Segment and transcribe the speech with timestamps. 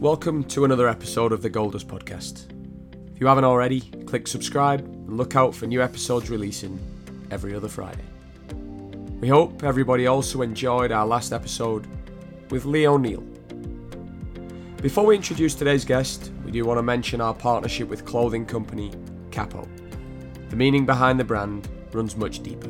[0.00, 2.46] Welcome to another episode of the Goldust Podcast.
[3.12, 6.78] If you haven't already, click subscribe and look out for new episodes releasing
[7.30, 8.04] every other Friday.
[9.20, 11.88] We hope everybody also enjoyed our last episode
[12.50, 13.24] with Lee O'Neill.
[14.80, 18.92] Before we introduce today's guest, we do want to mention our partnership with clothing company
[19.32, 19.66] Capo.
[20.50, 22.68] The meaning behind the brand runs much deeper.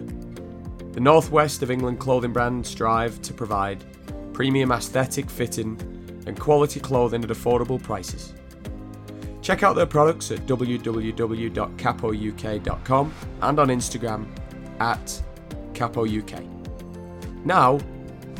[0.93, 3.85] The Northwest of England clothing brand strive to provide
[4.33, 5.79] premium aesthetic fitting
[6.27, 8.35] and quality clothing at affordable prices.
[9.41, 14.27] Check out their products at www.capouk.com and on Instagram
[14.79, 15.23] at
[15.73, 16.49] capouk.
[17.45, 17.79] Now,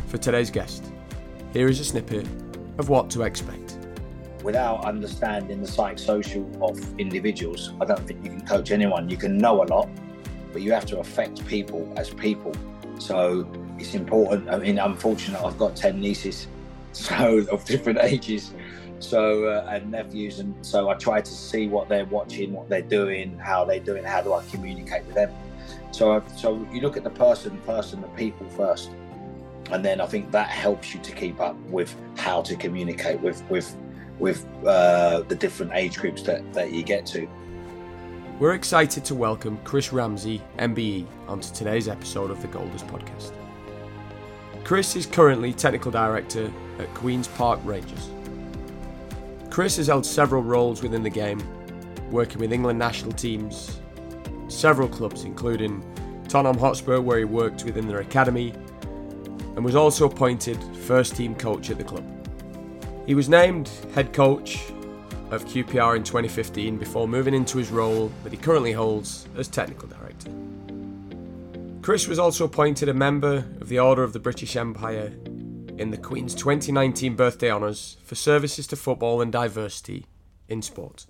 [0.07, 0.93] for today's guest.
[1.53, 2.27] Here is a snippet
[2.79, 3.79] of what to expect.
[4.45, 9.09] Without understanding the psychosocial of individuals, I don't think you can coach anyone.
[9.09, 9.89] You can know a lot,
[10.53, 12.53] but you have to affect people as people.
[12.99, 13.45] So
[13.83, 14.49] it's important.
[14.49, 16.47] I mean, I'm fortunate I've got 10 nieces
[16.93, 18.55] so of different ages.
[19.01, 22.81] So uh, and nephews and so i try to see what they're watching what they're
[23.01, 25.33] doing how they're doing how do i communicate with them.
[25.91, 28.93] So I've, so you look at the person first the people first
[29.73, 33.43] and then i think that helps you to keep up with how to communicate with
[33.51, 33.77] with
[34.21, 37.27] with uh, the different age groups that, that you get to.
[38.39, 43.33] We're excited to welcome chris ramsey mbe onto today's episode of the Goldust podcast
[44.65, 48.11] chris is currently technical director at Queen's Park Rangers.
[49.51, 51.43] Chris has held several roles within the game,
[52.11, 53.81] working with England national teams,
[54.49, 55.83] several clubs, including
[56.29, 58.55] Tottenham Hotspur, where he worked within their academy,
[59.55, 62.05] and was also appointed first team coach at the club.
[63.07, 64.71] He was named head coach
[65.31, 69.89] of QPR in 2015 before moving into his role that he currently holds as technical
[69.89, 70.02] director.
[71.83, 75.13] Chris was also appointed a member of the Order of the British Empire
[75.79, 80.07] in the Queen's 2019 birthday honours for services to football and diversity
[80.47, 81.07] in sport.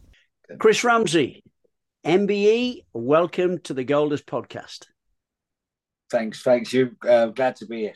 [0.59, 1.45] Chris Ramsey,
[2.07, 4.87] MBE, welcome to the Goldust podcast.
[6.11, 6.73] Thanks, thanks.
[6.73, 7.95] You uh, glad to be here.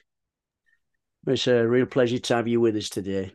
[1.29, 3.33] It's a real pleasure to have you with us today.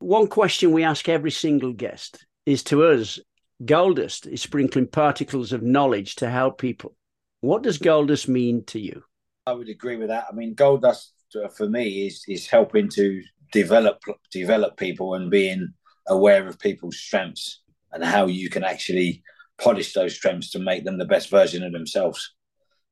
[0.00, 3.20] One question we ask every single guest is to us,
[3.64, 6.96] Goldust is sprinkling particles of knowledge to help people.
[7.40, 9.02] What does Goldust mean to you?
[9.46, 10.26] I would agree with that.
[10.30, 15.72] I mean, Goldust uh, for me is is helping to develop develop people and being
[16.08, 17.62] aware of people's strengths
[17.92, 19.22] and how you can actually
[19.58, 22.34] polish those strengths to make them the best version of themselves.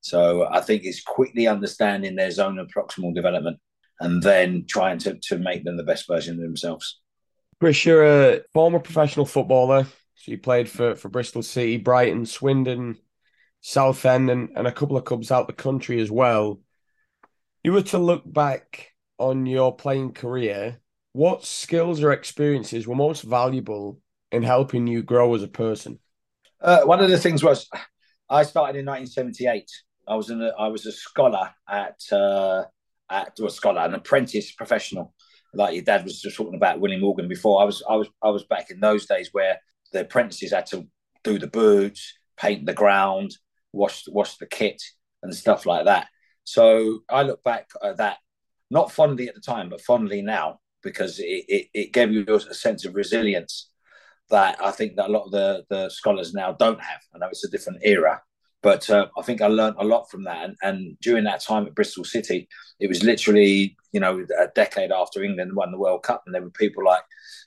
[0.00, 3.58] So I think it's quickly understanding their zone of proximal development
[4.00, 7.00] and then trying to, to make them the best version of themselves.
[7.60, 9.84] Chris, you're a former professional footballer.
[10.14, 12.98] So you played for, for Bristol City, Brighton, Swindon,
[13.68, 16.60] Southend, and, and a couple of clubs out the country as well
[17.64, 20.80] you were to look back on your playing career,
[21.12, 25.98] what skills or experiences were most valuable in helping you grow as a person?
[26.60, 27.68] Uh, one of the things was
[28.30, 29.70] I started in 1978.
[30.06, 32.64] I was in a, I was a scholar at uh,
[33.10, 35.14] at a scholar, an apprentice professional.
[35.54, 37.60] Like your dad was just talking about Willie Morgan before.
[37.60, 39.58] I was I was I was back in those days where
[39.92, 40.86] the apprentices had to
[41.24, 43.36] do the boots, paint the ground,
[43.72, 44.82] wash wash the kit,
[45.22, 46.08] and stuff like that.
[46.44, 48.18] So I look back at that
[48.70, 52.54] not fondly at the time, but fondly now because it, it, it gave you a
[52.54, 53.70] sense of resilience
[54.30, 57.00] that I think that a lot of the, the scholars now don't have.
[57.14, 58.20] I know it's a different era,
[58.62, 60.44] but uh, I think I learned a lot from that.
[60.44, 62.48] And, and, during that time at Bristol City,
[62.78, 66.42] it was literally, you know, a decade after England won the World Cup, and there
[66.42, 67.02] were people like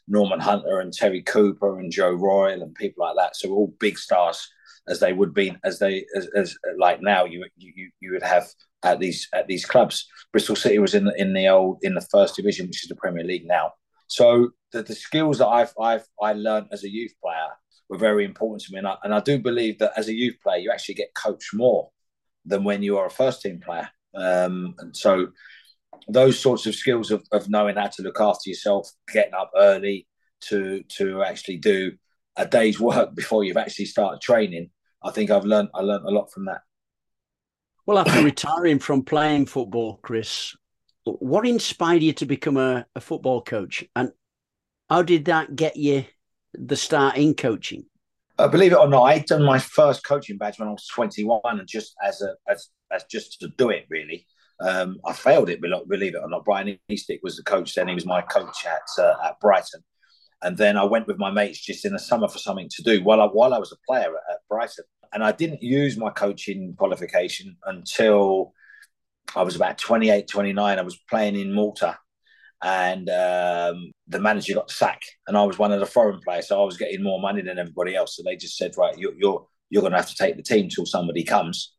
[0.07, 3.35] Norman Hunter and Terry Cooper and Joe Royle and people like that.
[3.35, 4.49] So all big stars
[4.87, 8.47] as they would be as they as, as like now you you you would have
[8.83, 10.07] at these at these clubs.
[10.31, 12.95] Bristol City was in the, in the old in the first division, which is the
[12.95, 13.71] Premier League now.
[14.07, 17.49] So the, the skills that I've I've I learned as a youth player
[17.89, 20.37] were very important to me, and I, and I do believe that as a youth
[20.41, 21.89] player, you actually get coached more
[22.45, 23.89] than when you are a first team player.
[24.15, 25.27] Um, and so
[26.07, 30.07] those sorts of skills of, of knowing how to look after yourself, getting up early
[30.41, 31.91] to to actually do
[32.37, 34.69] a day's work before you've actually started training.
[35.03, 36.61] I think I've learned I learned a lot from that.
[37.85, 40.55] Well, after retiring from playing football, Chris,
[41.03, 44.11] what inspired you to become a, a football coach, and
[44.89, 46.05] how did that get you
[46.53, 47.85] the start in coaching?
[48.37, 51.41] Uh, believe it or not, I'd done my first coaching badge when I was 21,
[51.45, 54.25] and just as a as, as just to do it really.
[54.59, 56.45] Um, I failed it, believe it or not.
[56.45, 59.83] Brian Eastick was the coach then; he was my coach at uh, at Brighton,
[60.43, 63.03] and then I went with my mates just in the summer for something to do
[63.03, 64.85] while I while I was a player at, at Brighton.
[65.13, 68.53] And I didn't use my coaching qualification until
[69.35, 70.79] I was about 28, 29.
[70.79, 71.97] I was playing in Malta
[72.63, 76.61] and um, the manager got sacked, and I was one of the foreign players, so
[76.61, 78.15] I was getting more money than everybody else.
[78.15, 80.69] So they just said, right, you're you're, you're going to have to take the team
[80.69, 81.73] till somebody comes,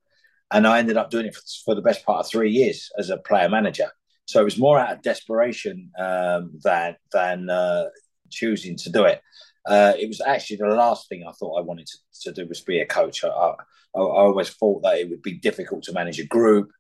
[0.50, 3.10] and I ended up doing it for, for, the best part of three years as
[3.10, 3.90] a player manager.
[4.26, 7.84] So it was more out of desperation um, than than uh,
[8.32, 9.22] choosing to do it.
[9.64, 12.60] Uh, it was actually the last thing I thought I wanted to, to do was
[12.60, 13.22] be a coach.
[13.22, 13.54] I, I,
[13.94, 16.70] I always thought that it would be difficult to manage a group,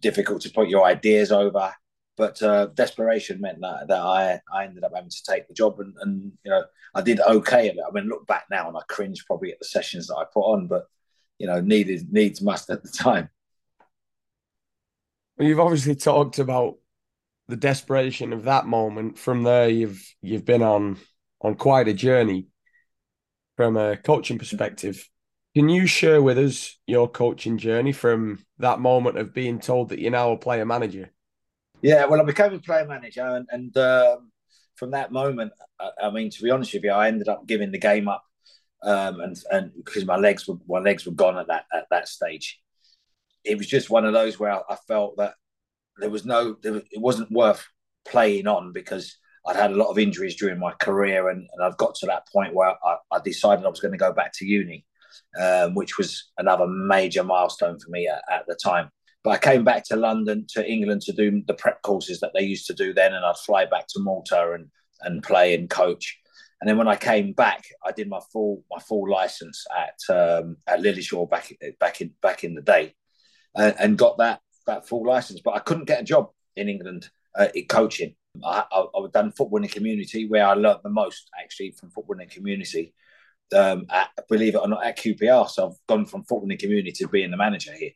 [0.00, 1.72] difficult to put your ideas over.
[2.16, 5.78] But uh, desperation meant that that I, I ended up having to take the job,
[5.78, 6.64] and, and you know
[6.94, 7.82] I did okay at it.
[7.86, 10.40] I mean, look back now, and I cringe probably at the sessions that I put
[10.40, 10.88] on, but
[11.38, 13.30] you know, needed needs must at the time.
[15.36, 16.78] Well, you've obviously talked about
[17.48, 19.18] the desperation of that moment.
[19.18, 20.98] From there, you've you've been on
[21.40, 22.46] on quite a journey
[23.56, 25.08] from a coaching perspective.
[25.54, 29.98] Can you share with us your coaching journey from that moment of being told that
[29.98, 31.10] you're now a player manager?
[31.82, 34.30] Yeah, well, I became a player manager, and, and um,
[34.76, 37.72] from that moment, I, I, mean, to be honest with you, I ended up giving
[37.72, 38.24] the game up,
[38.82, 42.08] um, and and because my legs were my legs were gone at that at that
[42.08, 42.60] stage,
[43.44, 45.34] it was just one of those where I, I felt that
[45.98, 47.66] there was no, there it wasn't worth
[48.06, 49.16] playing on because
[49.46, 52.28] I'd had a lot of injuries during my career, and, and I've got to that
[52.32, 54.84] point where I, I decided I was going to go back to uni,
[55.40, 58.90] um, which was another major milestone for me at, at, the time.
[59.24, 62.42] But I came back to London, to England, to do the prep courses that they
[62.42, 64.66] used to do then, and I'd fly back to Malta and
[65.00, 66.18] and play and coach.
[66.60, 70.56] And then when I came back, I did my full my full license at um,
[70.66, 72.94] at Lilleshall back back in back in the day,
[73.54, 75.40] and, and got that that full license.
[75.40, 78.14] But I couldn't get a job in England uh, in coaching.
[78.44, 81.90] I, I, I've done football in the community where I learned the most actually from
[81.90, 82.94] football in the community.
[83.54, 85.48] Um, at, believe it or not, at QPR.
[85.48, 87.92] So I've gone from football in the community to being the manager here,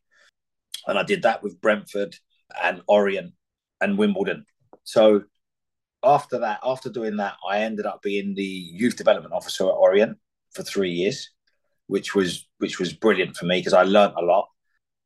[0.87, 2.17] and I did that with Brentford
[2.63, 3.33] and Orient
[3.81, 4.47] and Wimbledon.
[4.85, 5.25] So
[6.03, 10.19] after that, after doing that, I ended up being the youth development officer at Orient
[10.53, 11.31] for three years,
[11.87, 14.49] which was which was brilliant for me because I learned a lot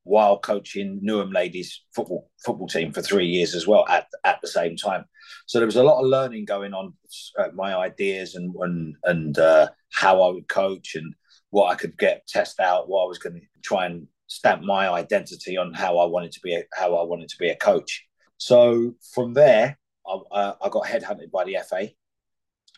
[0.06, 4.46] while coaching Newham ladies football football team for three years as well at at the
[4.46, 5.04] same time.
[5.46, 6.94] So there was a lot of learning going on,
[7.38, 11.12] uh, my ideas and and and uh, how I would coach and
[11.50, 14.88] what I could get test out, what I was going to try and stamp my
[14.88, 18.04] identity on how I wanted to be a, how I wanted to be a coach.
[18.38, 19.76] So from there,
[20.06, 21.88] I, uh, I got headhunted by the FA.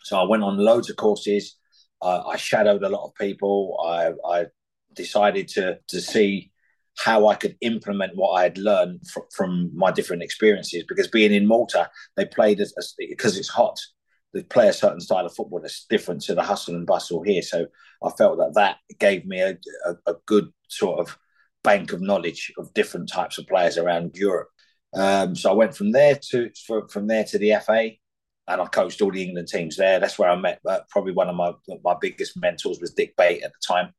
[0.02, 1.56] So I went on loads of courses.
[2.00, 3.78] Uh, I shadowed a lot of people.
[3.84, 4.46] I, I
[4.94, 6.52] decided to to see
[6.98, 10.84] how I could implement what I had learned fr- from my different experiences.
[10.88, 13.78] Because being in Malta, they played as, because it's hot.
[14.34, 17.42] They play a certain style of football that's different to the hustle and bustle here.
[17.42, 17.66] So
[18.04, 19.56] I felt that that gave me a,
[19.86, 21.16] a, a good sort of
[21.62, 24.48] bank of knowledge of different types of players around Europe.
[24.94, 26.50] Um, so I went from there to
[26.90, 27.90] from there to the FA,
[28.48, 30.00] and I coached all the England teams there.
[30.00, 30.60] That's where I met.
[30.66, 31.52] Uh, probably one of my
[31.84, 33.92] my biggest mentors was Dick Bate at the time.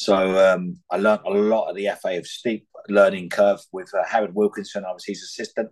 [0.00, 4.02] So um, I learned a lot of the FA of steep learning curve with uh,
[4.08, 4.86] Howard Wilkinson.
[4.86, 5.68] I was his assistant.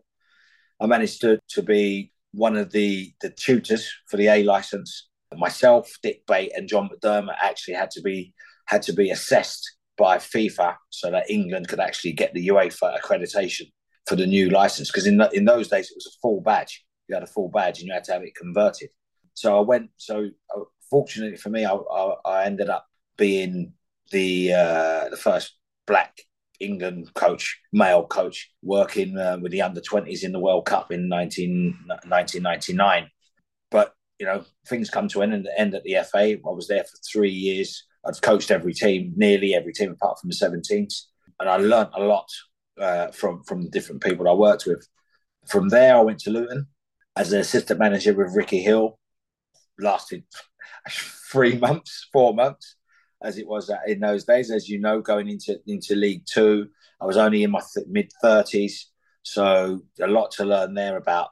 [0.78, 5.08] I managed to, to be one of the, the tutors for the A license.
[5.34, 8.34] Myself, Dick Bate, and John McDermott actually had to be
[8.66, 13.72] had to be assessed by FIFA so that England could actually get the UEFA accreditation
[14.06, 14.90] for the new license.
[14.90, 16.84] Because in in those days it was a full badge.
[17.08, 18.90] You had a full badge and you had to have it converted.
[19.32, 19.88] So I went.
[19.96, 22.84] So uh, fortunately for me, I, I, I ended up
[23.16, 23.72] being
[24.10, 26.18] the uh, the first black
[26.60, 31.08] England coach, male coach, working uh, with the under 20s in the World Cup in
[31.08, 33.10] 19, 1999.
[33.70, 36.32] But, you know, things come to an end, end at the FA.
[36.34, 37.84] I was there for three years.
[38.04, 41.02] I'd coached every team, nearly every team apart from the 17s.
[41.40, 42.28] And I learned a lot
[42.80, 44.86] uh, from, from the different people I worked with.
[45.48, 46.66] From there, I went to Luton
[47.16, 48.98] as an assistant manager with Ricky Hill.
[49.78, 50.24] Lasted
[51.30, 52.74] three months, four months
[53.22, 54.50] as it was in those days.
[54.50, 56.68] As you know, going into into League Two,
[57.00, 58.90] I was only in my th- mid thirties,
[59.22, 61.28] so a lot to learn there about.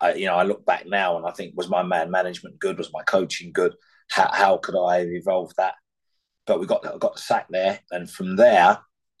[0.00, 2.78] Uh, you know, I look back now and I think was my man management good?
[2.78, 3.74] Was my coaching good?
[4.10, 5.74] How, how could I have evolved that?
[6.46, 8.78] But we got got sacked there, and from there,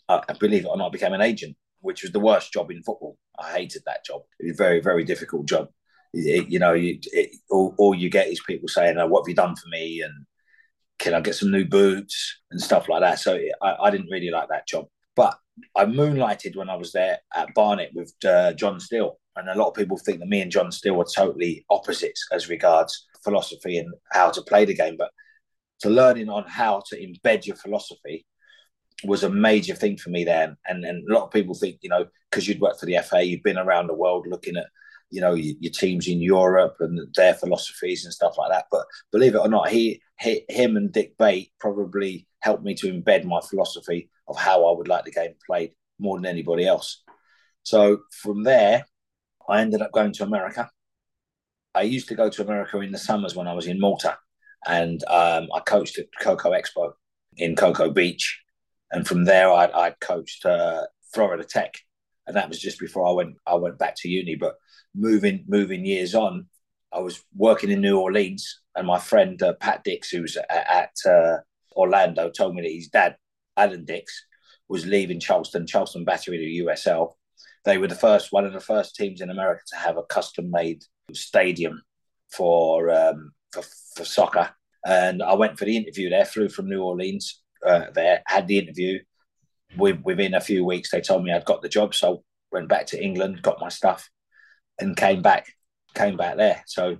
[0.08, 2.82] uh, believe it or not, I became an agent, which was the worst job in
[2.82, 3.18] football.
[3.38, 4.22] I hated that job.
[4.40, 5.68] It was a very very difficult job.
[6.14, 9.28] It, you know, you, it, all, all you get is people saying, oh, "What have
[9.28, 10.26] you done for me?" and
[10.98, 13.18] can I get some new boots and stuff like that?
[13.18, 14.86] So I, I didn't really like that job.
[15.16, 15.36] But
[15.76, 19.18] I moonlighted when I was there at Barnet with uh, John Still.
[19.36, 22.48] And a lot of people think that me and John Still were totally opposites as
[22.48, 24.96] regards philosophy and how to play the game.
[24.98, 25.10] But
[25.80, 28.26] to learning on how to embed your philosophy
[29.04, 30.56] was a major thing for me then.
[30.66, 33.24] And, and a lot of people think, you know, because you'd worked for the FA,
[33.24, 34.66] you've been around the world looking at
[35.10, 38.66] you know your, teams in Europe and their philosophies and stuff like that.
[38.70, 43.24] But believe it or not, he him and Dick Bate probably helped me to embed
[43.24, 47.02] my philosophy of how I would like the game played more than anybody else.
[47.62, 48.84] So from there,
[49.48, 50.70] I ended up going to America.
[51.74, 54.16] I used to go to America in the summers when I was in Malta,
[54.66, 56.92] and um, I coached at Cocoa Expo
[57.36, 58.40] in Cocoa Beach,
[58.92, 61.74] and from there I'd, I'd coached uh, Florida Tech,
[62.26, 64.36] and that was just before I went I went back to uni.
[64.36, 64.54] But
[64.94, 66.46] moving moving years on,
[66.94, 71.10] I was working in New Orleans, and my friend uh, Pat Dicks, who's at, at
[71.10, 71.38] uh,
[71.76, 73.16] Orlando, told me that his dad,
[73.56, 74.26] Alan Dicks,
[74.68, 77.14] was leaving Charleston, Charleston Battery to USL.
[77.64, 80.50] They were the first one of the first teams in America to have a custom
[80.50, 81.82] made stadium
[82.30, 83.62] for um, for,
[83.96, 84.50] for soccer.
[84.86, 88.58] And I went for the interview there, flew from New Orleans uh, there, had the
[88.58, 88.98] interview.
[89.76, 91.94] within a few weeks, they told me I'd got the job.
[91.94, 92.22] So
[92.52, 94.10] went back to England, got my stuff,
[94.78, 95.46] and came back,
[95.94, 96.62] came back there.
[96.66, 96.98] So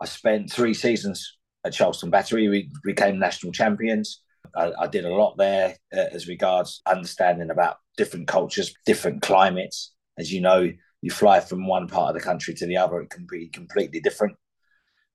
[0.00, 2.48] I spent three seasons at Charleston Battery.
[2.48, 4.22] We became national champions.
[4.54, 9.92] I, I did a lot there uh, as regards understanding about different cultures, different climates.
[10.18, 10.70] As you know,
[11.02, 14.00] you fly from one part of the country to the other, it can be completely
[14.00, 14.36] different.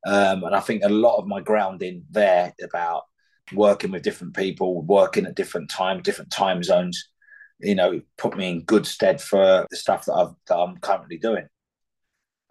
[0.06, 3.04] Um, and I think a lot of my grounding there about
[3.54, 7.10] working with different people, working at different times, different time zones,
[7.60, 11.18] you know, put me in good stead for the stuff that, I've, that I'm currently
[11.18, 11.48] doing.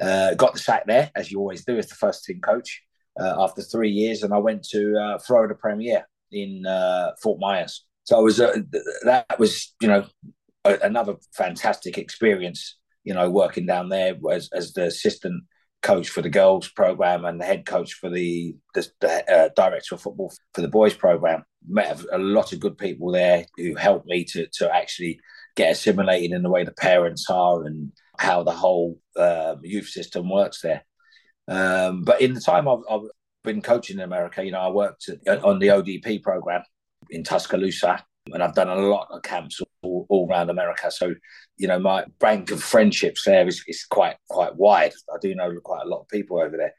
[0.01, 2.83] Uh, got the sack there, as you always do, as the first team coach
[3.21, 7.85] uh, after three years, and I went to uh, Florida Premier in uh, Fort Myers.
[8.05, 8.57] So I was uh,
[9.05, 10.07] that was you know
[10.65, 12.79] a, another fantastic experience.
[13.05, 15.45] You know, working down there as as the assistant
[15.83, 19.95] coach for the girls program and the head coach for the the, the uh, director
[19.95, 21.45] of football for the boys program.
[21.69, 25.21] Met a lot of good people there who helped me to to actually
[25.57, 30.29] get assimilated in the way the parents are and how the whole uh, youth system
[30.29, 30.85] works there.
[31.49, 33.09] Um, but in the time I've, I've,
[33.43, 36.63] been coaching in America, you know, I worked at, on the ODP program
[37.09, 40.91] in Tuscaloosa, and I've done a lot of camps all, all around America.
[40.91, 41.15] So,
[41.57, 44.93] you know, my bank of friendships there is, is quite quite wide.
[45.11, 46.75] I do know quite a lot of people over there.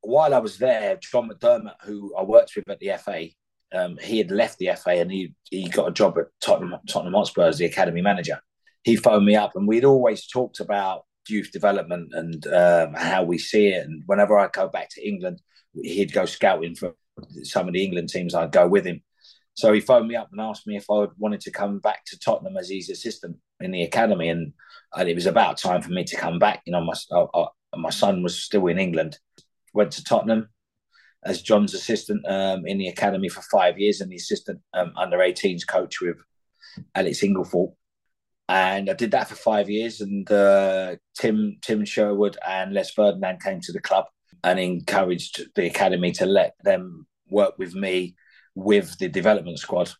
[0.00, 3.26] While I was there, John McDermott, who I worked with at the FA,
[3.74, 7.12] um, he had left the FA and he he got a job at Tottenham Tottenham
[7.12, 8.40] Hotspur as the academy manager.
[8.86, 13.36] He phoned me up, and we'd always talked about youth development and um, how we
[13.36, 13.84] see it.
[13.84, 15.42] And whenever I go back to England,
[15.74, 16.94] he'd go scouting for
[17.42, 18.32] some of the England teams.
[18.32, 19.02] I'd go with him.
[19.54, 22.18] So he phoned me up and asked me if I wanted to come back to
[22.20, 24.52] Tottenham as his assistant in the academy, and,
[24.94, 26.62] and it was about time for me to come back.
[26.64, 29.18] You know, my I, I, my son was still in England.
[29.74, 30.50] Went to Tottenham
[31.24, 35.18] as John's assistant um, in the academy for five years, and the assistant um, under
[35.18, 36.18] 18s coach with
[36.94, 37.74] Alex Inglethorpe
[38.48, 40.00] and I did that for five years.
[40.00, 44.06] And uh, Tim Tim Sherwood and Les Ferdinand came to the club
[44.44, 48.14] and encouraged the academy to let them work with me
[48.54, 49.90] with the development squad.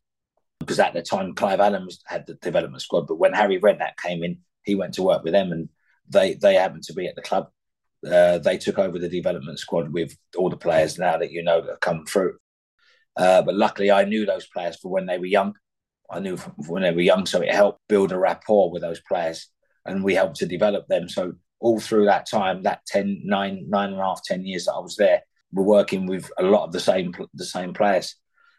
[0.61, 4.25] Because at the time, Clive Allen had the development squad, but when Harry Redknapp came
[4.25, 5.69] in, he went to work with them, and
[6.09, 7.49] they they happened to be at the club.
[8.07, 11.61] Uh, they took over the development squad with all the players now that you know
[11.61, 12.37] that have come through.
[13.17, 15.55] Uh, but luckily, I knew those players for when they were young,
[16.11, 16.37] I knew
[16.69, 19.49] when they were young, so it helped build a rapport with those players,
[19.85, 21.09] and we helped to develop them.
[21.09, 24.75] So all through that time, that 10, nine, nine and a half, 10 years that
[24.75, 25.23] I was there,
[25.53, 28.17] we're working with a lot of the same the same players.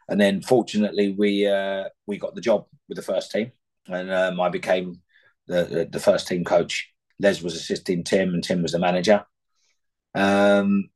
[0.10, 3.52] And then fortunately, we uh, we got the job with the first team,
[3.88, 5.02] and um, I became
[5.48, 6.90] the, the, the first team coach.
[7.20, 9.26] Les was assisting Tim, and Tim was the manager.
[10.16, 10.90] Um,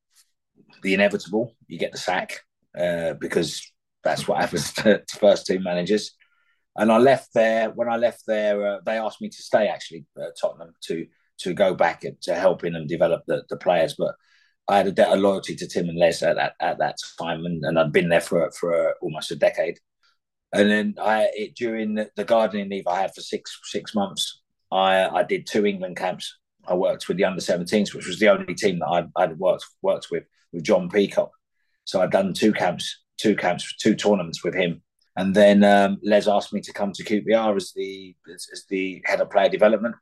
[0.82, 2.40] the inevitable, you get the sack
[2.78, 3.72] uh, because
[4.04, 6.16] that's what happens to, to first team managers
[6.76, 7.70] and I left there.
[7.72, 11.06] When I left there, uh, they asked me to stay actually at Tottenham to
[11.40, 13.96] to go back and to helping them develop the, the players.
[13.98, 14.16] But
[14.68, 17.46] I had a debt of loyalty to Tim and Les at that at that time,
[17.46, 19.80] and, and I'd been there for for almost a decade.
[20.54, 25.08] And then I it, during the, gardening leave I had for six six months, I
[25.08, 26.38] I did two England camps.
[26.68, 29.66] I worked with the under 17s, which was the only team that I'd, I'd worked
[29.82, 30.24] worked with
[30.54, 31.32] with John Peacock.
[31.86, 34.84] So I'd done two camps, two camps, two tournaments with him
[35.16, 39.02] and then um, Les asked me to come to QPR as the as, as, the
[39.06, 39.96] head of player development.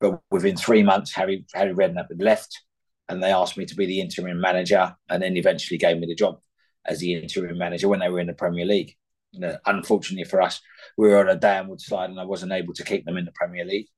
[0.00, 2.62] But within three months, Harry Harry Redknapp had left,
[3.08, 6.14] and they asked me to be the interim manager, and then eventually gave me the
[6.14, 6.40] job
[6.86, 8.94] as the interim manager when they were in the Premier League.
[9.32, 10.60] You know, unfortunately for us,
[10.96, 13.32] we were on a downward slide, and I wasn't able to keep them in the
[13.32, 13.88] Premier League.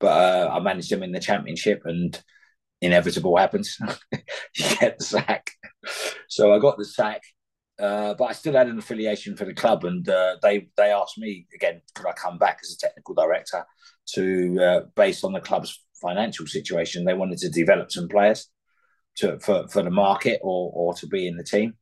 [0.00, 2.20] But uh, I managed them in the Championship, and
[2.80, 3.78] inevitable happens.
[4.12, 5.50] you get the sack.
[6.28, 7.22] So I got the sack,
[7.80, 11.18] uh, but I still had an affiliation for the club, and uh, they they asked
[11.18, 13.64] me again, could I come back as a technical director
[14.14, 17.04] to uh, based on the club's financial situation.
[17.04, 18.48] They wanted to develop some players
[19.16, 21.74] to for, for the market or or to be in the team.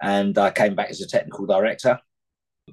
[0.00, 1.98] And I came back as a technical director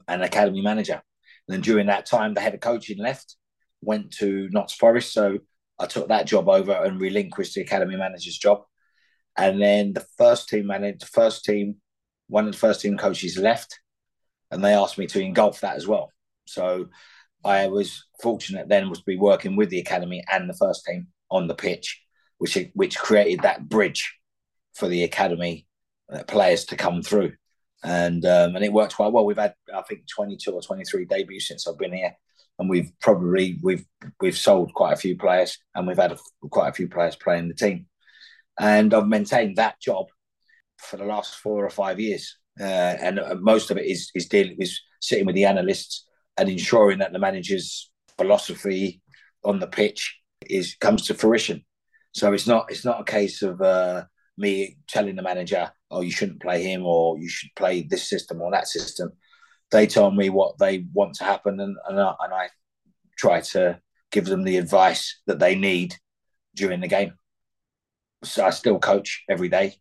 [0.08, 1.02] and academy manager.
[1.48, 3.36] And then during that time, the head of coaching left,
[3.82, 5.14] went to Notts Forest.
[5.14, 5.40] So
[5.80, 8.64] I took that job over and relinquished the academy manager's job.
[9.38, 11.78] And then the first team manager, the first team,
[12.28, 13.80] one of the first team coaches left,
[14.52, 16.12] and they asked me to engulf that as well.
[16.46, 16.88] So
[17.44, 21.08] I was fortunate then was to be working with the academy and the first team
[21.30, 22.02] on the pitch,
[22.38, 24.18] which which created that bridge
[24.74, 25.68] for the academy
[26.12, 27.34] uh, players to come through,
[27.84, 29.26] and um, and it worked quite well.
[29.26, 32.16] We've had I think twenty two or twenty three debuts since I've been here,
[32.60, 33.86] and we've probably we've
[34.20, 36.18] we've sold quite a few players, and we've had a,
[36.50, 37.88] quite a few players playing the team,
[38.60, 40.08] and I've maintained that job
[40.78, 44.28] for the last four or five years, uh, and uh, most of it is is
[44.28, 49.02] dealing is sitting with the analysts and ensuring that the manager's philosophy
[49.44, 51.64] on the pitch is comes to fruition.
[52.14, 54.06] So it's not it's not a case of uh,
[54.38, 58.42] me telling the manager, "Oh, you shouldn't play him," or "You should play this system
[58.42, 59.12] or that system."
[59.72, 62.50] They tell me what they want to happen, and and I, and I
[63.18, 63.80] try to
[64.12, 65.96] give them the advice that they need
[66.56, 67.14] during the game.
[68.24, 69.76] So I still coach every day.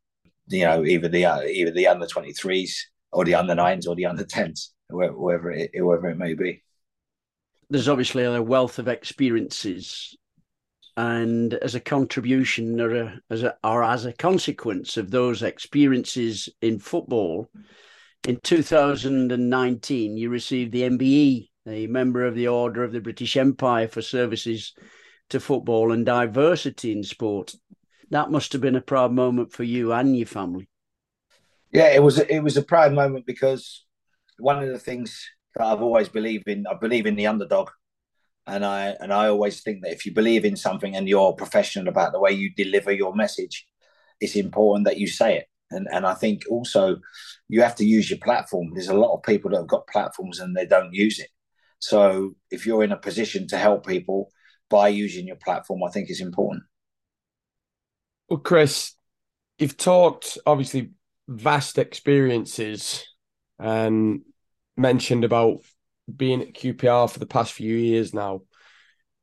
[0.49, 3.95] You know, either the uh, either the under twenty threes or the under nines or
[3.95, 6.63] the under tens whoever it, whoever it may be.
[7.71, 10.17] There's obviously a wealth of experiences,
[10.97, 16.49] and as a contribution or a, as a, or as a consequence of those experiences
[16.61, 17.51] in football,
[18.29, 23.89] in 2019 you received the MBE, a member of the Order of the British Empire
[23.89, 24.75] for services
[25.31, 27.55] to football and diversity in sport.
[28.11, 30.68] That must have been a proud moment for you and your family.
[31.73, 32.18] Yeah, it was.
[32.18, 33.84] It was a proud moment because
[34.38, 37.70] one of the things that I've always believed in, I believe in the underdog.
[38.46, 41.88] And I and I always think that if you believe in something and you're professional
[41.88, 43.66] about the way you deliver your message,
[44.20, 45.46] it's important that you say it.
[45.70, 46.99] And and I think also
[47.49, 48.73] you have to use your platform.
[48.75, 51.28] There's a lot of people that have got platforms and they don't use it.
[51.78, 54.30] So if you're in a position to help people
[54.69, 56.64] by using your platform, I think is important.
[58.28, 58.95] Well, Chris,
[59.58, 60.91] you've talked obviously
[61.28, 63.04] vast experiences
[63.58, 64.23] and
[64.76, 65.58] mentioned about
[66.15, 68.43] being at QPR for the past few years now.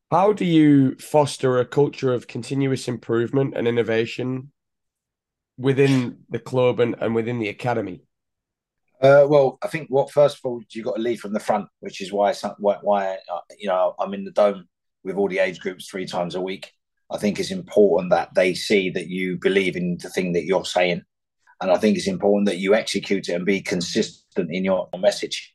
[0.10, 4.52] How do you foster a culture of continuous improvement and innovation
[5.58, 8.04] within the club and, and within the academy?
[9.02, 11.68] Uh, well, I think what first of all you've got to lead from the front,
[11.80, 14.68] which is why why, why uh, you know I'm in the dome
[15.04, 16.72] with all the age groups three times a week.
[17.12, 20.65] I think it's important that they see that you believe in the thing that you're
[20.65, 21.02] saying,
[21.60, 25.54] and I think it's important that you execute it and be consistent in your message.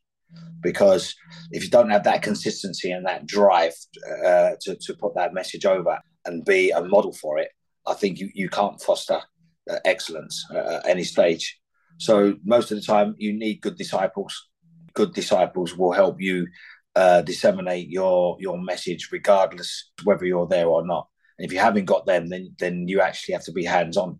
[0.60, 1.14] Because
[1.52, 3.72] if you don't have that consistency and that drive
[4.24, 7.50] uh, to, to put that message over and be a model for it,
[7.86, 9.20] I think you, you can't foster
[9.70, 11.58] uh, excellence at any stage.
[11.98, 14.48] So most of the time, you need good disciples.
[14.94, 16.46] Good disciples will help you
[16.94, 21.08] uh, disseminate your your message, regardless whether you're there or not.
[21.38, 24.18] And if you haven't got them, then then you actually have to be hands on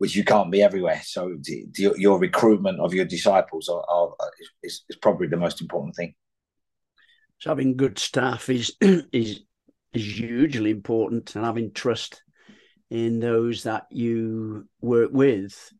[0.00, 1.02] which you can't be everywhere.
[1.04, 1.36] So
[1.76, 4.14] your recruitment of your disciples are, are,
[4.62, 6.14] is, is probably the most important thing.
[7.38, 9.40] So having good staff is is
[9.92, 12.22] is hugely important, and having trust
[12.88, 15.70] in those that you work with.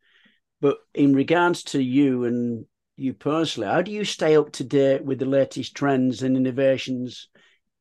[0.61, 5.03] But in regards to you and you personally, how do you stay up to date
[5.03, 7.29] with the latest trends and innovations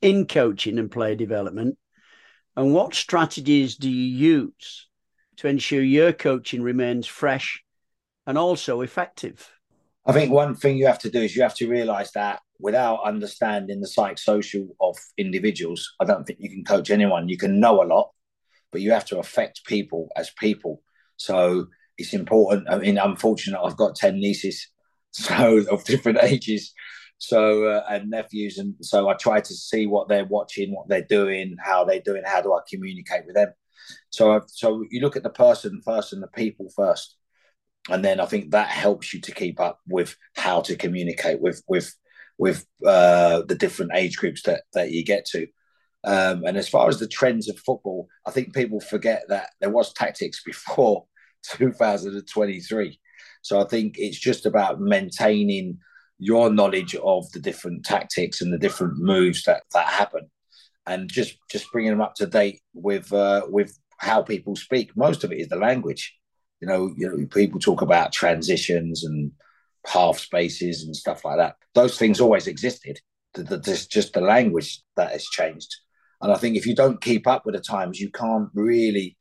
[0.01, 1.77] in coaching and player development?
[2.59, 4.89] And what strategies do you use
[5.37, 7.63] to ensure your coaching remains fresh
[8.27, 9.49] and also effective?
[10.05, 13.01] I think one thing you have to do is you have to realize that without
[13.05, 17.29] understanding the psychosocial of individuals, I don't think you can coach anyone.
[17.29, 18.11] You can know a lot,
[18.73, 20.81] but you have to affect people as people.
[21.15, 21.67] So
[21.97, 22.67] it's important.
[22.69, 24.67] I mean, I'm fortunate I've got 10 nieces,
[25.11, 26.73] so of different ages.
[27.19, 31.01] So uh, and nephews, and so I try to see what they're watching, what they're
[31.03, 33.53] doing, how they're doing, how do I communicate with them.
[34.09, 37.17] So, so you look at the person first and the people first,
[37.89, 41.61] and then I think that helps you to keep up with how to communicate with
[41.67, 41.93] with
[42.37, 45.47] with uh, the different age groups that that you get to.
[46.05, 49.69] Um, and as far as the trends of football, I think people forget that there
[49.69, 51.05] was tactics before
[51.43, 52.99] 2023.
[53.41, 55.79] So I think it's just about maintaining
[56.19, 60.29] your knowledge of the different tactics and the different moves that that happen
[60.85, 64.95] and just just bringing them up to date with uh, with how people speak.
[64.97, 66.15] Most of it is the language.
[66.61, 69.31] You know, you know, people talk about transitions and
[69.87, 71.55] half spaces and stuff like that.
[71.73, 72.99] Those things always existed.
[73.33, 75.73] There's just the language that has changed.
[76.21, 79.15] And I think if you don't keep up with the times, you can't really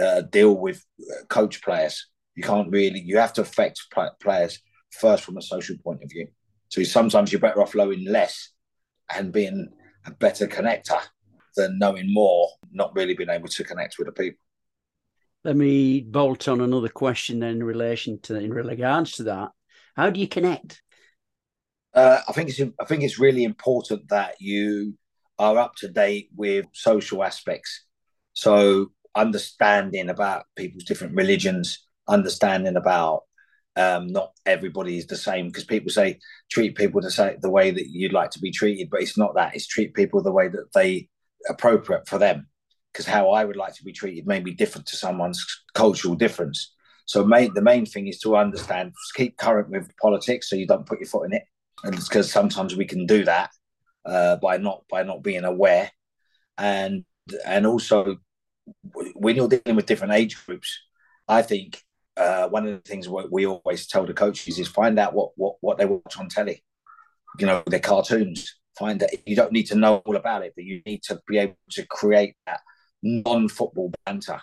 [0.00, 2.06] uh, deal with uh, coach players.
[2.34, 3.00] You can't really.
[3.00, 3.80] You have to affect
[4.20, 4.60] players
[4.90, 6.28] first from a social point of view.
[6.70, 8.50] So sometimes you're better off knowing less
[9.14, 9.68] and being
[10.06, 11.00] a better connector
[11.56, 14.40] than knowing more, not really being able to connect with the people.
[15.44, 19.50] Let me bolt on another question then in relation to in regards to that.
[19.96, 20.82] How do you connect?
[21.92, 24.96] Uh, I think it's I think it's really important that you
[25.38, 27.86] are up to date with social aspects.
[28.32, 33.22] So understanding about people's different religions, understanding about
[33.76, 36.18] um, not everybody is the same because people say
[36.50, 39.34] treat people the same the way that you'd like to be treated, but it's not
[39.34, 39.54] that.
[39.54, 41.08] It's treat people the way that they
[41.48, 42.48] appropriate for them.
[42.92, 46.74] Because how I would like to be treated may be different to someone's cultural difference.
[47.06, 50.86] So main, the main thing is to understand, keep current with politics, so you don't
[50.86, 51.44] put your foot in it,
[51.84, 53.50] and because sometimes we can do that
[54.04, 55.90] uh, by not by not being aware,
[56.58, 57.04] and
[57.44, 58.18] and also
[59.14, 60.78] when you're dealing with different age groups,
[61.26, 61.82] I think
[62.20, 65.56] uh, one of the things we always tell the coaches is find out what, what,
[65.60, 66.62] what they watch on telly,
[67.38, 68.56] you know, their cartoons.
[68.78, 71.38] Find that you don't need to know all about it, but you need to be
[71.38, 72.60] able to create that
[73.02, 74.40] non-football banter.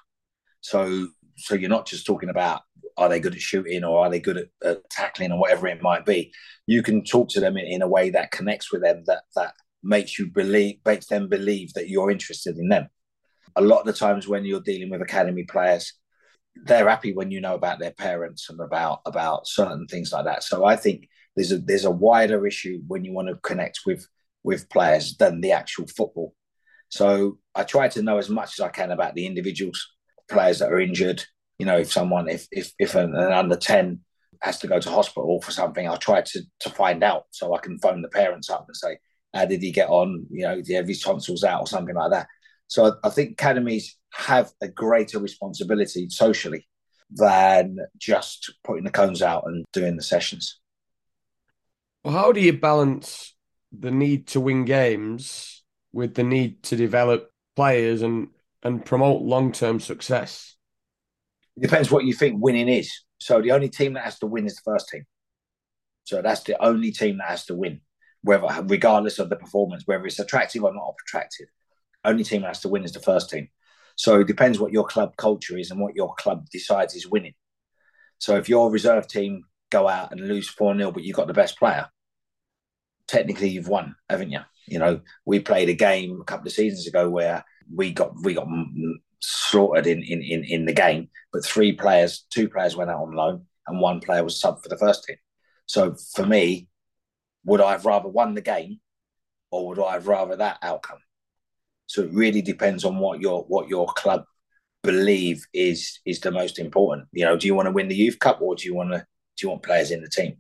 [0.61, 2.61] So, so you're not just talking about
[2.97, 5.81] are they good at shooting or are they good at, at tackling or whatever it
[5.81, 6.33] might be.
[6.65, 9.53] You can talk to them in, in a way that connects with them, that that
[9.83, 12.89] makes you believe, makes them believe that you're interested in them.
[13.55, 15.93] A lot of the times when you're dealing with academy players,
[16.65, 20.43] they're happy when you know about their parents and about about certain things like that.
[20.43, 24.07] So I think there's a there's a wider issue when you want to connect with
[24.43, 26.33] with players than the actual football.
[26.89, 29.85] So I try to know as much as I can about the individuals,
[30.29, 31.23] players that are injured.
[31.59, 34.01] You know, if someone if if if an, an under ten
[34.41, 37.59] has to go to hospital for something, I try to to find out so I
[37.59, 38.97] can phone the parents up and say,
[39.33, 40.25] how did he get on?
[40.29, 42.27] You know, do you have his tonsils out or something like that?
[42.67, 46.67] So I, I think academies have a greater responsibility socially
[47.09, 50.59] than just putting the cones out and doing the sessions.
[52.03, 53.35] Well, how do you balance
[53.77, 58.29] the need to win games with the need to develop players and
[58.63, 60.55] and promote long term success?
[61.55, 62.91] It depends what you think winning is.
[63.19, 65.05] So the only team that has to win is the first team.
[66.03, 67.81] So that's the only team that has to win,
[68.21, 71.47] whether regardless of the performance, whether it's attractive or not attractive.
[72.05, 73.49] Only team that has to win is the first team.
[73.97, 77.33] So it depends what your club culture is and what your club decides is winning.
[78.19, 81.33] So if your reserve team go out and lose 4 0, but you've got the
[81.33, 81.87] best player,
[83.07, 84.39] technically you've won, haven't you?
[84.67, 88.35] You know, we played a game a couple of seasons ago where we got we
[88.35, 88.47] got
[89.19, 93.13] slaughtered in, in, in, in the game, but three players, two players went out on
[93.13, 95.17] loan and one player was sub for the first team.
[95.65, 96.67] So for me,
[97.45, 98.79] would I have rather won the game
[99.49, 100.99] or would I have rather that outcome?
[101.87, 104.25] So it really depends on what your what your club
[104.83, 107.07] believe is is the most important.
[107.11, 108.99] You know, do you want to win the youth cup or do you want to
[108.99, 110.37] do you want players in the team?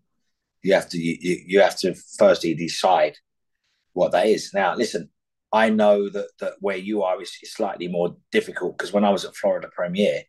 [0.63, 3.17] You have to you, you have to firstly decide
[3.93, 4.51] what that is.
[4.53, 5.09] Now, listen,
[5.53, 9.09] I know that that where you are is, is slightly more difficult because when I
[9.09, 10.21] was at Florida Premier,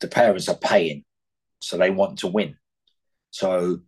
[0.00, 1.04] the parents are paying,
[1.60, 2.56] so they want to win.
[3.30, 3.80] So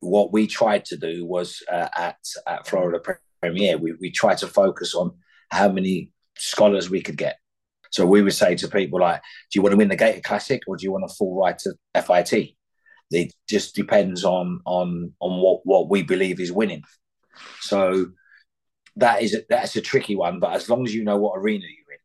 [0.00, 3.00] what we tried to do was uh, at at Florida
[3.42, 5.12] Premier, we we tried to focus on
[5.50, 7.38] how many scholars we could get.
[7.90, 10.60] So we would say to people like, do you want to win the Gator Classic
[10.66, 12.54] or do you want a full ride to FIT?
[13.10, 16.82] It just depends on on on what what we believe is winning.
[17.60, 18.06] So
[18.96, 21.94] that is that's a tricky one, but as long as you know what arena you're
[21.94, 22.00] in,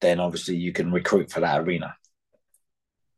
[0.00, 1.94] then obviously you can recruit for that arena.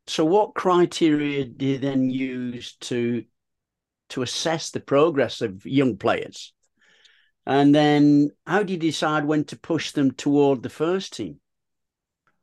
[0.07, 3.25] So, what criteria do you then use to
[4.09, 6.53] to assess the progress of young players?
[7.45, 11.39] And then how do you decide when to push them toward the first team?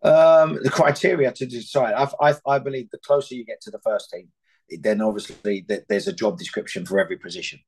[0.02, 3.78] Um, the criteria to decide, I, I, I, believe the closer you get to the
[3.84, 4.28] first team,
[4.80, 7.60] then obviously there's a job description for every position.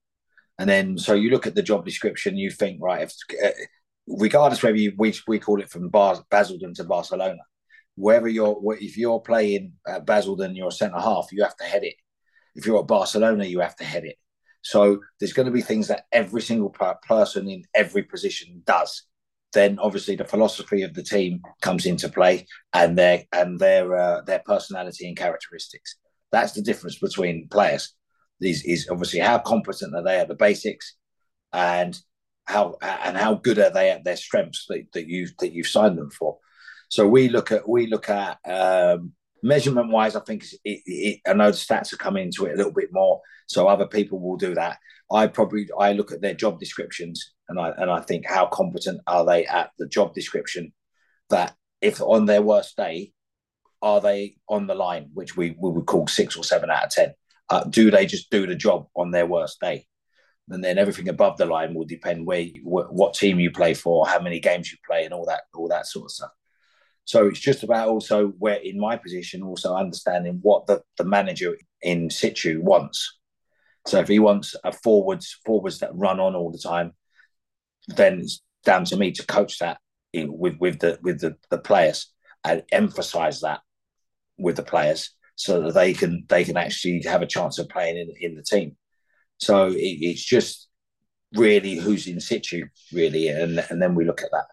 [0.59, 3.51] And then, so you look at the job description, you think, right, if, uh,
[4.09, 7.43] regardless whether you, we, we call it from Bar- Basildon to Barcelona,
[7.97, 11.85] wherever you're, if you're playing at Basildon, you're a centre half, you have to head
[11.85, 11.95] it.
[12.57, 14.17] If you're at Barcelona, you have to head it.
[14.65, 16.75] So there's going to be things that every single
[17.07, 19.03] person in every position does.
[19.53, 24.23] Then obviously the philosophy of the team comes into play, and their and their uh,
[24.23, 25.97] their personality and characteristics.
[26.33, 27.95] That's the difference between players.
[28.41, 30.97] Is is obviously how competent are they at the basics,
[31.53, 31.97] and
[32.47, 35.99] how and how good are they at their strengths that, that you that you've signed
[35.99, 36.39] them for.
[36.89, 39.13] So we look at we look at um,
[39.45, 42.57] measurement wise, I think it, it, I know the stats are coming into it a
[42.57, 44.79] little bit more, so other people will do that.
[45.13, 49.03] I probably I look at their job descriptions and I and I think how competent
[49.07, 50.73] are they at the job description
[51.29, 53.13] that if on their worst day
[53.83, 56.91] are they on the line, which we, we would call six or seven out of
[56.91, 57.15] ten?
[57.51, 59.87] Uh, do they just do the job on their worst day?
[60.49, 64.07] And then everything above the line will depend where you, what team you play for,
[64.07, 66.31] how many games you play, and all that all that sort of stuff.
[67.05, 71.57] So it's just about also where in my position, also understanding what the, the manager
[71.83, 73.19] in situ wants.
[73.87, 76.93] So if he wants a forwards forwards that run on all the time,
[77.89, 79.79] then it's down to me to coach that
[80.15, 82.11] with with the with the, the players
[82.45, 83.61] and emphasize that
[84.39, 87.99] with the players so that they can they can actually have a chance of playing
[87.99, 88.77] in, in the team.
[89.39, 90.69] So it, it's just
[91.35, 94.47] really who's in situ really, and and then we look at that.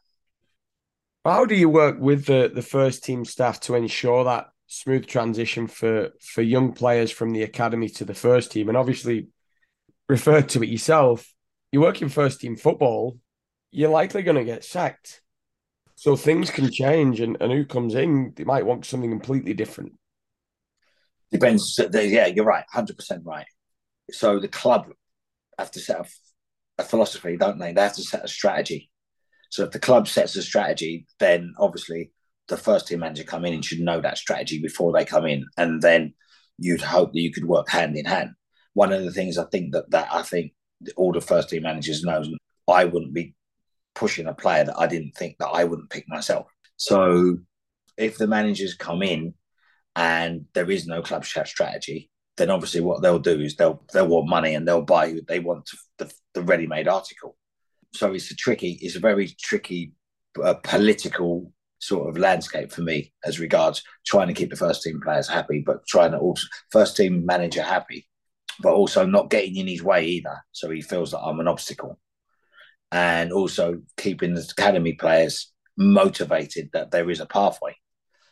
[1.23, 5.67] How do you work with the the first team staff to ensure that smooth transition
[5.67, 8.69] for for young players from the academy to the first team?
[8.69, 9.27] And obviously,
[10.10, 11.31] referred to it yourself,
[11.71, 13.19] you work in first team football,
[13.71, 15.21] you're likely going to get sacked.
[15.95, 19.93] So things can change, and, and who comes in, they might want something completely different.
[21.31, 21.79] Depends.
[21.93, 23.45] Yeah, you're right, hundred percent right.
[24.12, 24.91] So the club
[25.60, 26.05] have to set a,
[26.79, 27.71] a philosophy, don't they?
[27.71, 28.90] They have to set a strategy
[29.51, 32.11] so if the club sets a strategy, then obviously
[32.47, 35.45] the first team manager come in and should know that strategy before they come in,
[35.57, 36.13] and then
[36.57, 38.31] you'd hope that you could work hand in hand.
[38.73, 40.53] One of the things I think that that I think
[40.95, 42.23] all the first team managers know,
[42.67, 43.35] I wouldn't be
[43.93, 46.47] pushing a player that I didn't think that I wouldn't pick myself.
[46.77, 47.39] So
[47.97, 49.33] if the managers come in
[49.97, 54.29] and there is no club strategy, then obviously what they'll do is they'll they'll want
[54.29, 57.35] money and they'll buy they want the, the ready-made article
[57.93, 59.93] so it's a tricky, it's a very tricky
[60.41, 64.99] uh, political sort of landscape for me as regards trying to keep the first team
[65.04, 68.08] players happy, but trying to also first team manager happy,
[68.62, 70.38] but also not getting in his way either.
[70.51, 71.99] So he feels that I'm an obstacle,
[72.91, 77.75] and also keeping the academy players motivated that there is a pathway.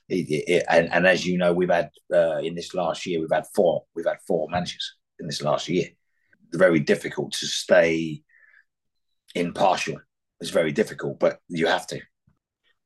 [0.07, 3.29] It, it, and, and as you know, we've had uh, in this last year, we've
[3.31, 5.89] had four, we've had four managers in this last year.
[6.53, 8.23] Very difficult to stay
[9.35, 9.99] impartial.
[10.39, 11.99] It's very difficult, but you have to.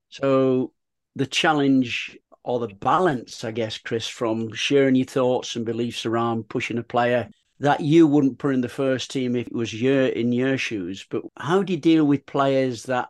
[0.10, 0.74] So
[1.16, 6.50] the challenge or the balance, I guess, Chris, from sharing your thoughts and beliefs around
[6.50, 7.30] pushing a player
[7.60, 11.06] that you wouldn't put in the first team if it was your in your shoes.
[11.10, 13.10] But how do you deal with players that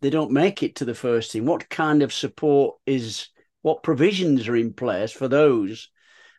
[0.00, 1.46] they don't make it to the first team?
[1.46, 3.28] What kind of support is
[3.62, 5.88] what provisions are in place for those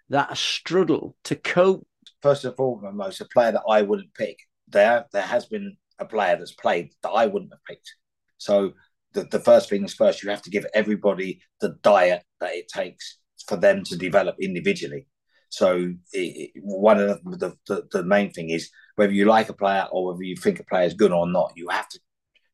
[0.09, 1.87] that struggle to cope?
[2.21, 6.35] First and foremost, a player that I wouldn't pick there there has been a player
[6.37, 7.93] that's played that I wouldn't have picked.
[8.37, 8.73] So
[9.13, 12.67] the, the first thing is first, you have to give everybody the diet that it
[12.67, 15.07] takes for them to develop individually.
[15.49, 19.87] So it, one of the, the, the main thing is whether you like a player
[19.91, 21.99] or whether you think a player is good or not, you have to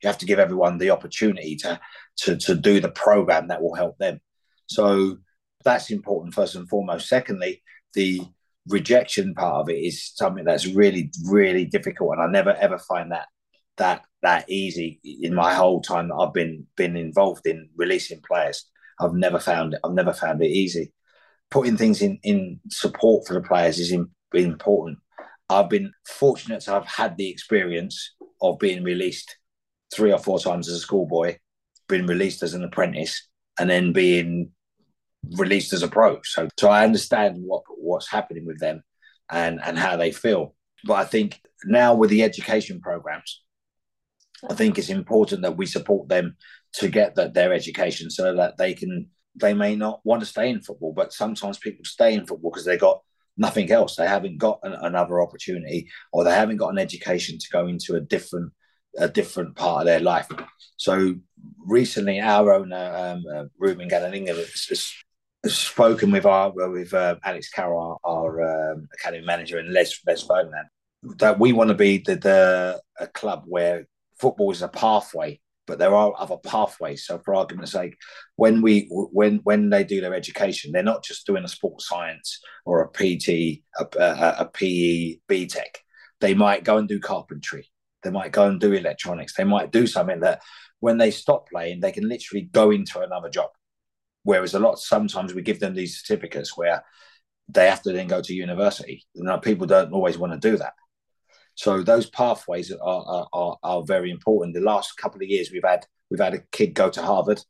[0.02, 1.80] you have to give everyone the opportunity to
[2.18, 4.22] to to do the program that will help them.
[4.68, 5.18] So
[5.64, 7.10] that's important first and foremost.
[7.10, 7.62] Secondly,
[7.94, 8.22] the
[8.68, 13.12] rejection part of it is something that's really really difficult and i never ever find
[13.12, 13.28] that
[13.78, 18.66] that that easy in my whole time that i've been been involved in releasing players
[19.00, 20.92] i've never found it i've never found it easy
[21.52, 24.98] putting things in in support for the players is in, important
[25.50, 29.38] i've been fortunate to have had the experience of being released
[29.94, 31.38] three or four times as a schoolboy
[31.88, 33.28] being released as an apprentice
[33.60, 34.52] and then being
[35.38, 36.20] released as a pro.
[36.24, 38.84] So, so I understand what what's happening with them
[39.32, 40.56] and and how they feel.
[40.84, 43.42] But I think now with the education programs,
[44.50, 46.36] I think it's important that we support them
[46.74, 50.50] to get that their education so that they can they may not want to stay
[50.50, 53.02] in football, but sometimes people stay in football because they got
[53.38, 53.96] nothing else.
[53.96, 57.96] They haven't got an, another opportunity, or they haven't got an education to go into
[57.96, 58.54] a different
[58.98, 60.28] a different part of their life.
[60.78, 61.16] So
[61.66, 64.94] recently, our owner um, uh, Ruben Gnanalingam has,
[65.48, 70.24] spoken with our with uh, Alex Carroll, our, our um, academy manager, and Les Les
[70.24, 70.68] Ferdinand,
[71.18, 73.86] that we want to be the, the a club where
[74.20, 77.06] football is a pathway, but there are other pathways.
[77.06, 77.96] So, for argument's sake,
[78.36, 82.40] when we when when they do their education, they're not just doing a sports science
[82.66, 85.78] or a PT, a, a, a PE, BTEC.
[86.22, 87.70] They might go and do carpentry.
[88.04, 89.36] They might go and do electronics.
[89.36, 90.42] They might do something that,
[90.80, 93.50] when they stop playing, they can literally go into another job.
[94.24, 96.84] Whereas a lot sometimes we give them these certificates where
[97.48, 99.04] they have to then go to university.
[99.14, 100.74] You know, people don't always want to do that.
[101.56, 104.54] So those pathways are, are, are, very important.
[104.54, 107.42] The last couple of years, we've had we've had a kid go to Harvard,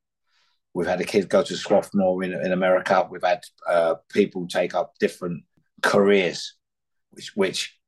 [0.74, 4.76] we've had a kid go to Swarthmore in, in America, we've had uh, people take
[4.76, 5.44] up different
[5.82, 6.56] careers,
[7.12, 7.80] which which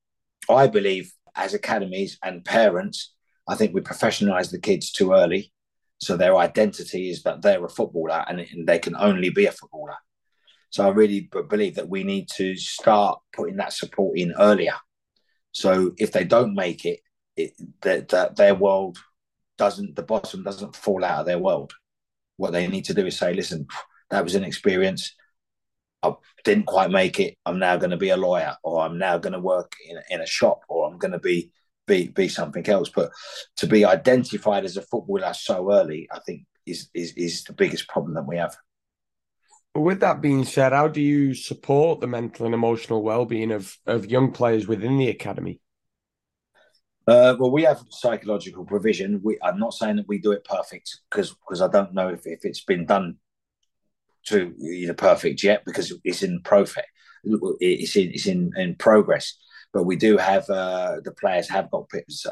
[0.50, 3.14] I believe as academies and parents
[3.48, 5.54] I think we professionalize the kids too early.
[6.00, 9.52] So their identity is that they're a footballer and, and they can only be a
[9.52, 9.96] footballer.
[10.70, 14.76] So I really believe that we need to start putting that support in earlier.
[15.58, 17.00] So if they don't make it,
[17.36, 19.00] it that, that their world
[19.58, 21.74] doesn't, the bottom doesn't fall out of their world.
[22.36, 23.66] What they need to do is say, listen,
[24.12, 25.16] that was an experience.
[26.04, 27.40] I didn't quite make it.
[27.44, 30.22] I'm now going to be a lawyer, or I'm now going to work in, in
[30.22, 31.52] a shop, or I'm going to be
[31.88, 32.90] be be something else.
[32.90, 33.10] But
[33.56, 37.88] to be identified as a footballer so early, I think is is is the biggest
[37.88, 38.56] problem that we have.
[39.78, 44.10] With that being said, how do you support the mental and emotional well-being of of
[44.10, 45.62] young players within the academy?
[47.08, 49.22] Uh, well, we have psychological provision.
[49.24, 52.26] We, I'm not saying that we do it perfect because because I don't know if,
[52.26, 53.18] if it's been done
[54.26, 56.86] to know perfect yet because it's in profit.
[57.24, 59.38] It's in it's in, in progress.
[59.74, 61.88] But we do have uh, the players have got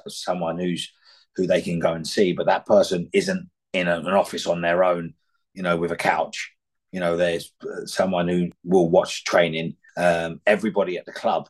[0.07, 0.91] someone who's
[1.35, 4.83] who they can go and see, but that person isn't in an office on their
[4.83, 5.13] own,
[5.53, 6.54] you know, with a couch.
[6.95, 9.75] You know, there's uh, someone who will watch training.
[9.97, 11.49] Um, everybody at the club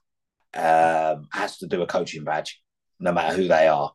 [0.55, 2.59] um, has to do a coaching badge,
[2.99, 3.91] no matter who they are,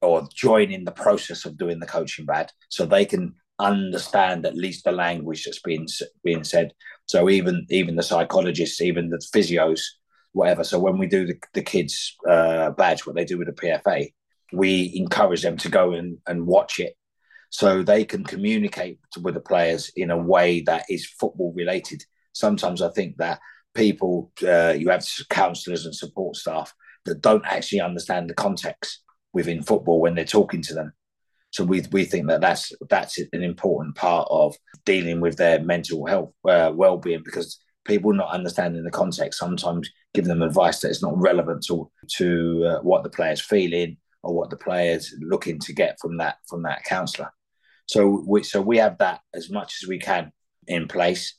[0.00, 4.54] or join in the process of doing the coaching badge, so they can understand at
[4.54, 5.88] least the language that's being
[6.22, 6.72] being said.
[7.06, 9.80] So even even the psychologists, even the physios,
[10.30, 10.62] whatever.
[10.62, 14.12] So when we do the, the kids uh, badge, what they do with the PFA,
[14.52, 16.94] we encourage them to go and, and watch it
[17.50, 22.02] so they can communicate with the players in a way that is football related.
[22.32, 23.40] Sometimes I think that
[23.74, 26.72] people, uh, you have counsellors and support staff
[27.04, 29.00] that don't actually understand the context
[29.32, 30.92] within football when they're talking to them.
[31.52, 36.06] So we we think that that's that's an important part of dealing with their mental
[36.06, 40.90] health uh, well being because people not understanding the context sometimes give them advice that
[40.90, 45.58] is not relevant to to uh, what the player's feeling or what the player's looking
[45.58, 47.30] to get from that from that counsellor.
[47.90, 50.30] So we so we have that as much as we can
[50.68, 51.34] in place.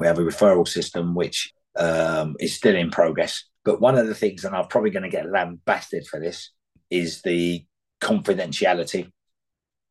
[0.00, 3.44] We have a referral system which um, is still in progress.
[3.64, 6.50] But one of the things, and I'm probably going to get lambasted for this,
[6.90, 7.64] is the
[8.00, 9.12] confidentiality.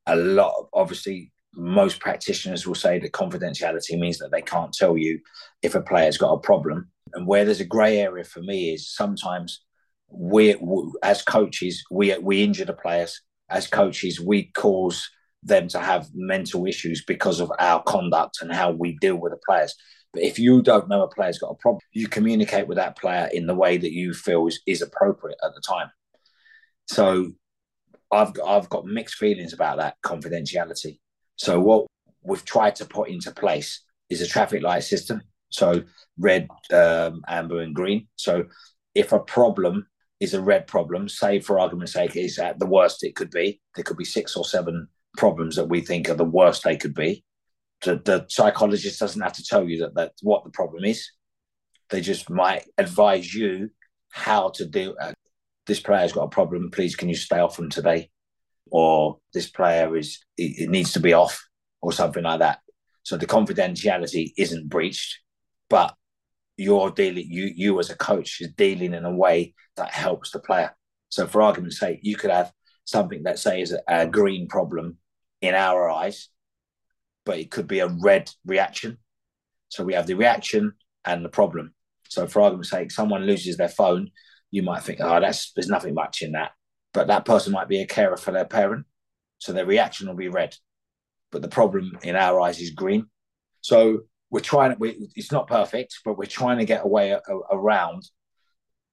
[0.07, 4.97] A lot of obviously most practitioners will say that confidentiality means that they can't tell
[4.97, 5.21] you
[5.61, 6.91] if a player's got a problem.
[7.13, 9.63] And where there's a grey area for me is sometimes
[10.09, 10.57] we,
[11.01, 13.21] as coaches, we we injure the players.
[13.49, 15.09] As coaches, we cause
[15.43, 19.39] them to have mental issues because of our conduct and how we deal with the
[19.45, 19.75] players.
[20.13, 23.29] But if you don't know a player's got a problem, you communicate with that player
[23.31, 25.89] in the way that you feel is, is appropriate at the time.
[26.87, 27.31] So
[28.11, 30.99] I've got, I've got mixed feelings about that confidentiality.
[31.37, 31.87] So what
[32.23, 35.21] we've tried to put into place is a traffic light system.
[35.49, 35.83] So
[36.17, 38.07] red, um, amber, and green.
[38.15, 38.45] So
[38.93, 39.87] if a problem
[40.19, 43.61] is a red problem, say for argument's sake, is at the worst it could be,
[43.75, 44.87] there could be six or seven
[45.21, 47.23] problems that we think are the worst they could be.
[47.83, 51.09] The, the psychologist doesn't have to tell you that that's what the problem is.
[51.89, 53.69] They just might advise you
[54.11, 54.95] how to deal.
[54.99, 55.13] Uh,
[55.65, 56.71] this player's got a problem.
[56.71, 58.09] Please, can you stay off them today?
[58.71, 61.45] or this player is it, needs to be off
[61.81, 62.59] or something like that.
[63.03, 65.19] So the confidentiality isn't breached,
[65.69, 65.93] but
[66.57, 70.39] you're dealing you you as a coach is dealing in a way that helps the
[70.39, 70.75] player.
[71.09, 72.51] So for argument's sake, you could have
[72.85, 74.97] something that say is a green problem
[75.41, 76.29] in our eyes,
[77.25, 78.97] but it could be a red reaction.
[79.69, 80.73] So we have the reaction
[81.05, 81.73] and the problem.
[82.09, 84.11] So for argument's sake, someone loses their phone,
[84.51, 86.51] you might think, oh, that's there's nothing much in that
[86.93, 88.85] but that person might be a carer for their parent.
[89.39, 90.55] So their reaction will be red.
[91.31, 93.07] But the problem in our eyes is green.
[93.61, 94.75] So we're trying,
[95.15, 98.03] it's not perfect, but we're trying to get away a, a, around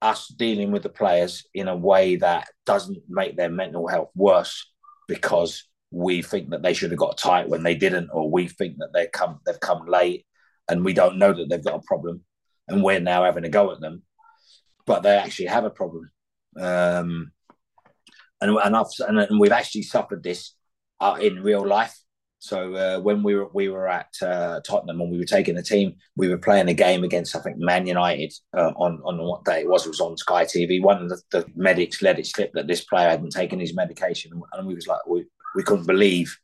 [0.01, 4.71] us dealing with the players in a way that doesn't make their mental health worse
[5.07, 8.77] because we think that they should have got tight when they didn't, or we think
[8.77, 10.25] that they come they've come late
[10.69, 12.23] and we don't know that they've got a problem,
[12.67, 14.03] and we're now having a go at them,
[14.85, 16.11] but they actually have a problem.
[16.59, 17.31] Um,
[18.41, 20.55] and and I've and, we've actually suffered this
[20.99, 21.97] uh, in real life.
[22.41, 25.63] So uh, when we were we were at uh, Tottenham and we were taking the
[25.63, 29.43] team, we were playing a game against I think Man United uh, on on what
[29.43, 29.85] day it was.
[29.85, 30.81] It was on Sky TV.
[30.81, 34.31] One of the, the, medics let it slip that this player hadn't taken his medication,
[34.53, 35.25] and we was like we
[35.55, 36.37] we couldn't believe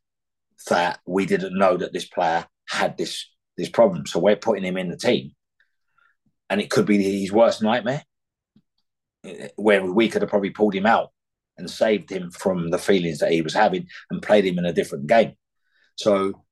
[0.69, 4.05] that we didn't know that this player had this this problem.
[4.05, 5.31] So we're putting him in the team,
[6.49, 8.03] and it could be his worst nightmare.
[9.25, 11.11] Eh, where we could have probably pulled him out
[11.57, 14.73] and saved him from the feelings that he was having and played him in a
[14.73, 15.33] different game.
[15.95, 16.43] So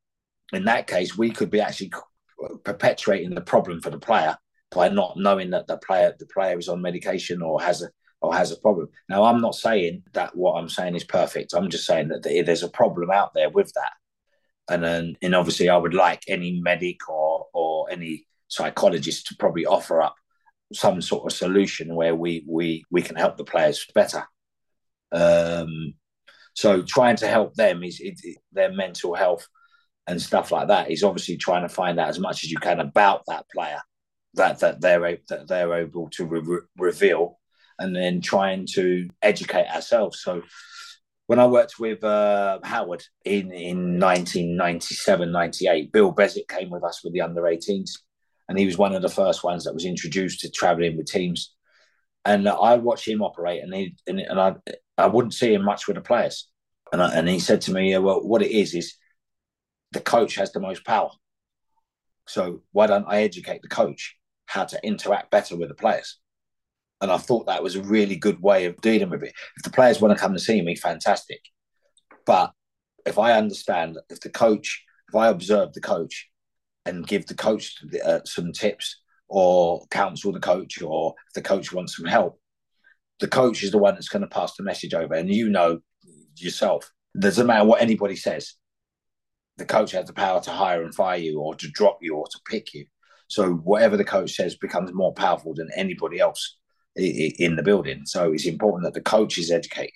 [0.53, 1.91] in that case, we could be actually
[2.63, 4.37] perpetuating the problem for the player
[4.71, 7.89] by not knowing that the player the player is on medication or has a
[8.23, 8.87] or has a problem.
[9.09, 11.53] Now, I'm not saying that what I'm saying is perfect.
[11.53, 13.91] I'm just saying that there's a problem out there with that.
[14.69, 19.65] And then, and obviously, I would like any medic or or any psychologist to probably
[19.65, 20.15] offer up
[20.71, 24.23] some sort of solution where we we we can help the players better.
[25.11, 25.95] Um,
[26.55, 28.01] so trying to help them is
[28.53, 29.47] their mental health
[30.07, 32.79] and stuff like that is obviously trying to find out as much as you can
[32.79, 33.81] about that player
[34.35, 37.39] that that they're that they're able to re- reveal,
[37.79, 40.21] and then trying to educate ourselves.
[40.21, 40.43] So
[41.27, 47.03] when I worked with uh, Howard in in 1997, 98, Bill Beswick came with us
[47.03, 47.91] with the under 18s,
[48.49, 51.55] and he was one of the first ones that was introduced to traveling with teams.
[52.25, 54.55] And I watched him operate, and he and, and I
[54.97, 56.49] I wouldn't see him much with the players.
[56.91, 58.95] And I, and he said to me, "Well, what it is is
[59.91, 61.11] the coach has the most power.
[62.27, 66.19] So why don't I educate the coach how to interact better with the players?"
[67.03, 69.33] And I thought that was a really good way of dealing with it.
[69.57, 71.41] If the players want to come and see me, fantastic.
[72.25, 72.53] But
[73.05, 76.29] if I understand, if the coach, if I observe the coach
[76.85, 77.75] and give the coach
[78.05, 82.39] uh, some tips or counsel the coach, or if the coach wants some help,
[83.19, 85.13] the coach is the one that's going to pass the message over.
[85.13, 85.79] And you know
[86.37, 86.89] yourself,
[87.19, 88.53] doesn't matter what anybody says,
[89.57, 92.27] the coach has the power to hire and fire you, or to drop you, or
[92.27, 92.85] to pick you.
[93.27, 96.59] So whatever the coach says becomes more powerful than anybody else
[96.95, 98.05] in the building.
[98.05, 99.93] So it's important that the coach is educated.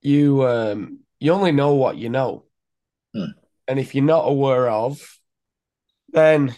[0.00, 2.44] You um, you only know what you know,
[3.14, 3.32] hmm.
[3.66, 5.00] and if you're not aware of,
[6.10, 6.54] then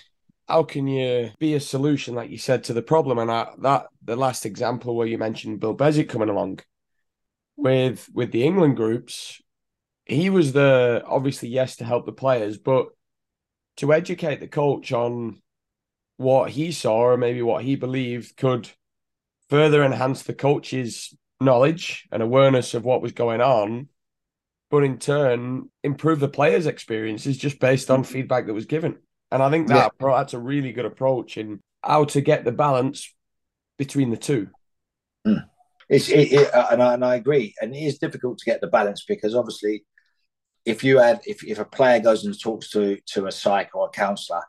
[0.47, 3.19] how can you be a solution, like you said, to the problem?
[3.19, 6.61] And I, that the last example where you mentioned Bill Beswick coming along
[7.57, 9.41] with with the England groups,
[10.05, 12.89] he was the obviously yes to help the players, but
[13.77, 15.41] to educate the coach on
[16.21, 18.69] what he saw or maybe what he believed could
[19.49, 23.89] further enhance the coach's knowledge and awareness of what was going on,
[24.71, 28.99] but in turn improve the players' experiences just based on feedback that was given.
[29.33, 30.09] And I think that yeah.
[30.19, 33.15] that's a really good approach in how to get the balance
[33.79, 34.49] between the two.
[35.27, 35.47] Mm.
[35.89, 38.61] It's it, it, uh, and, I, and I agree, and it is difficult to get
[38.61, 39.87] the balance because obviously,
[40.67, 43.87] if you had if, if a player goes and talks to to a psych or
[43.87, 44.43] a counsellor,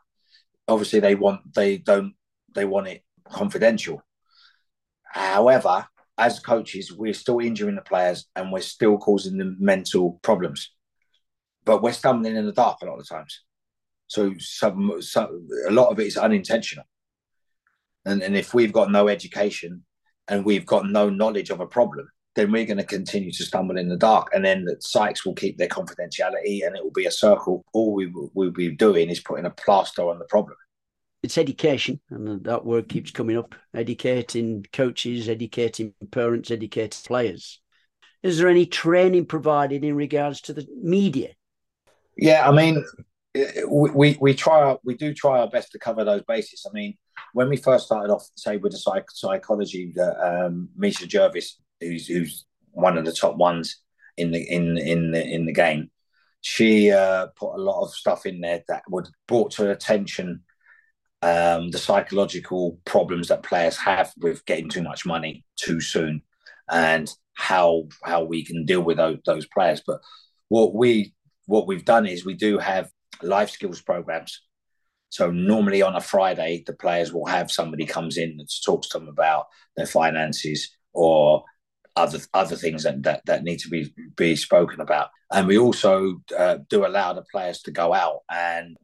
[0.72, 2.14] obviously they want they don't
[2.54, 4.02] they want it confidential.
[5.04, 5.86] However,
[6.18, 10.70] as coaches, we're still injuring the players and we're still causing them mental problems.
[11.64, 13.42] But we're stumbling in the dark a lot of times.
[14.06, 16.84] So some, some a lot of it is unintentional.
[18.04, 19.84] And, and if we've got no education
[20.28, 23.76] and we've got no knowledge of a problem, then we're going to continue to stumble
[23.76, 24.28] in the dark.
[24.32, 27.64] And then the sites will keep their confidentiality and it will be a circle.
[27.72, 30.56] All we will be doing is putting a plaster on the problem.
[31.22, 37.60] It's education, and that word keeps coming up educating coaches, educating parents, educating players.
[38.24, 41.28] Is there any training provided in regards to the media?
[42.16, 42.84] Yeah, I mean,
[43.68, 46.66] we, we try our, we do try our best to cover those bases.
[46.68, 46.96] I mean,
[47.34, 52.06] when we first started off, say with the psych, psychology, that um, Misia Gervis who's
[52.06, 53.80] who's one of the top ones
[54.16, 55.90] in the in in the in the game.
[56.40, 60.42] She uh, put a lot of stuff in there that would brought to attention
[61.22, 66.22] um, the psychological problems that players have with getting too much money too soon,
[66.70, 69.82] and how how we can deal with those, those players.
[69.86, 70.00] But
[70.48, 71.14] what we
[71.46, 72.90] what we've done is we do have
[73.22, 74.40] life skills programs.
[75.10, 78.98] So normally on a Friday, the players will have somebody comes in and talks to
[78.98, 81.44] them about their finances or
[81.96, 85.08] other other things that, that, that need to be be spoken about.
[85.30, 88.76] And we also uh, do allow the players to go out and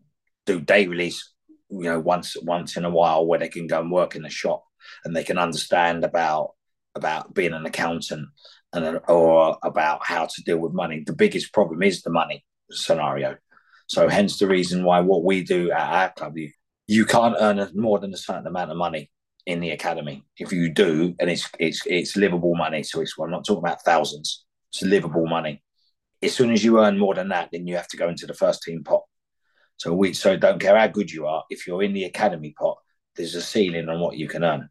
[0.46, 1.32] do day release,
[1.70, 4.30] you know, once once in a while where they can go and work in the
[4.30, 4.64] shop
[5.04, 6.50] and they can understand about
[6.94, 8.28] about being an accountant
[8.72, 11.02] and or about how to deal with money.
[11.06, 13.36] The biggest problem is the money scenario.
[13.86, 16.50] So hence the reason why what we do at our club, you,
[16.86, 19.11] you can't earn more than a certain amount of money
[19.49, 20.22] in the academy.
[20.36, 23.82] If you do, and it's it's it's livable money, so it's I'm not talking about
[23.82, 24.44] thousands.
[24.70, 25.62] It's livable money.
[26.22, 28.34] As soon as you earn more than that, then you have to go into the
[28.34, 29.03] first team pot.
[29.78, 31.44] So we so don't care how good you are.
[31.49, 32.76] If you're in the academy pot,
[33.16, 34.68] there's a ceiling on what you can earn,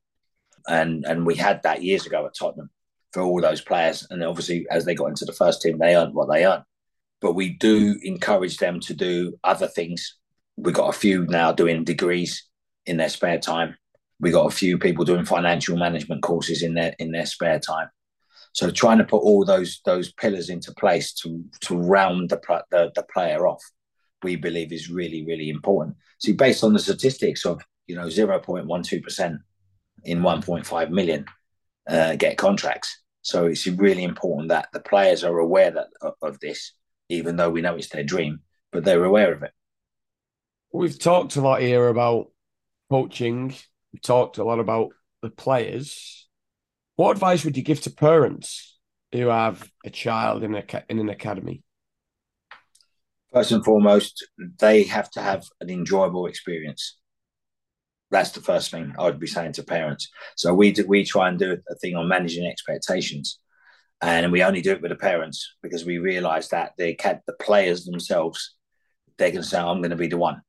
[0.68, 2.70] and and we had that years ago at Tottenham
[3.14, 4.06] for all those players.
[4.12, 6.64] And obviously, as they got into the first team, they earned what they earned.
[7.20, 10.18] But we do encourage them to do other things.
[10.56, 12.44] We've got a few now doing degrees
[12.86, 13.76] in their spare time
[14.20, 17.90] we got a few people doing financial management courses in their in their spare time.
[18.54, 22.40] So trying to put all those those pillars into place to to round the
[22.72, 23.64] the, the player off,
[24.24, 25.98] we believe is really really important.
[26.20, 29.40] See, based on the statistics of you know zero point one two percent
[30.04, 31.26] in one point five million,
[31.88, 33.02] uh, get contracts.
[33.22, 35.88] So it's really important that the players are aware that
[36.22, 36.74] of, this,
[37.10, 38.40] even though we know it's their dream,
[38.72, 39.52] but they're aware of it.
[40.72, 42.32] We've talked a lot here about
[42.90, 43.54] coaching.
[43.94, 44.90] We've talked a lot about
[45.22, 46.28] the players.
[46.96, 48.78] What advice would you give to parents
[49.12, 51.64] who have a child in a in an academy?
[53.34, 54.26] First and foremost,
[54.60, 56.98] they have to have an enjoyable experience.
[58.10, 60.10] That's the first thing I would be saying to parents.
[60.38, 63.40] So we do, we try and do a thing on managing expectations,
[64.02, 67.34] and we only do it with the parents because we realise that they can the
[67.34, 68.56] players themselves
[69.18, 70.42] going to say I'm going to be the one,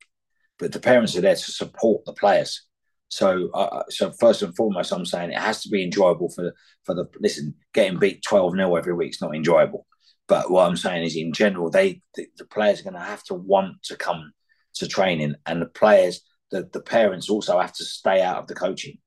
[0.58, 2.66] but the parents are there to support the players.
[3.08, 6.52] So, uh, so first and foremost, I'm saying it has to be enjoyable for
[6.84, 7.54] for the listen.
[7.72, 9.86] Getting beat twelve 0 every week is not enjoyable.
[10.26, 13.24] But what I'm saying is, in general, they the, the players are going to have
[13.24, 14.32] to want to come
[14.74, 18.54] to training, and the players, the the parents also have to stay out of the
[18.54, 18.98] coaching.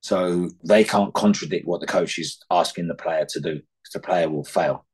[0.00, 4.00] So they can't contradict what the coach is asking the player to do, because the
[4.00, 4.86] player will fail.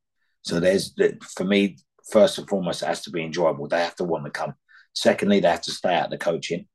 [0.43, 0.93] So there's
[1.35, 1.77] for me,
[2.11, 3.67] first and foremost, it has to be enjoyable.
[3.67, 4.53] They have to want to come.
[4.93, 6.67] Secondly, they have to stay out of the coaching.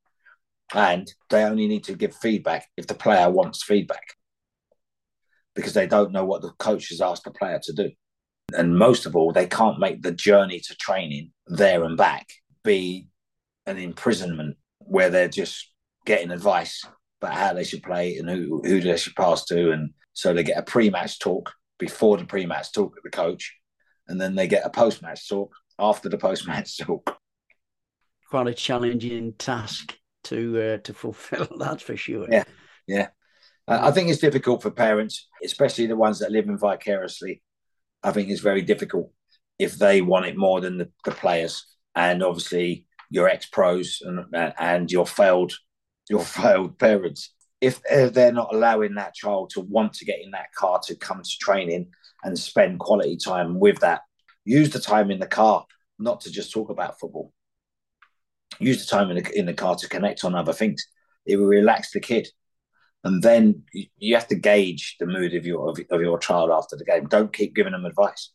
[0.73, 4.15] And they only need to give feedback if the player wants feedback
[5.55, 7.91] because they don't know what the coach has asked the player to do.
[8.55, 12.27] And most of all, they can't make the journey to training there and back
[12.63, 13.07] be
[13.65, 15.71] an imprisonment where they're just
[16.05, 16.83] getting advice
[17.21, 19.71] about how they should play and who, who they should pass to.
[19.71, 23.09] And so they get a pre match talk before the pre match talk with the
[23.09, 23.55] coach,
[24.07, 27.17] and then they get a post match talk after the post match talk.
[28.29, 31.47] Quite a challenging task to uh, to fulfill.
[31.57, 32.27] That's for sure.
[32.29, 32.43] Yeah,
[32.87, 33.07] yeah.
[33.67, 37.41] Uh, I think it's difficult for parents, especially the ones that live in vicariously.
[38.03, 39.11] I think it's very difficult
[39.57, 41.65] if they want it more than the, the players,
[41.95, 44.25] and obviously your ex pros and
[44.57, 45.53] and your failed
[46.09, 47.33] your failed parents.
[47.61, 51.21] If they're not allowing that child to want to get in that car to come
[51.21, 51.89] to training
[52.23, 54.03] and spend quality time with that,
[54.45, 55.65] use the time in the car
[55.99, 57.33] not to just talk about football
[58.59, 60.85] use the time in the, in the car to connect on other things.
[61.25, 62.27] It will relax the kid.
[63.03, 63.63] And then
[63.97, 67.07] you, have to gauge the mood of your of, of, your child after the game.
[67.07, 68.31] Don't keep giving them advice.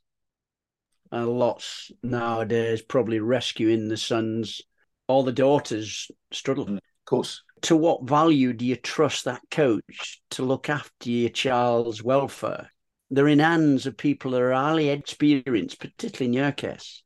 [1.12, 4.62] Uh, lots nowadays probably rescuing the sons
[5.06, 6.66] or the daughters struggle.
[6.66, 7.42] Mm, of course.
[7.62, 12.70] To what value do you trust that coach to look after your child's welfare?
[13.10, 17.02] They're in hands of people that are highly experienced, particularly in your case,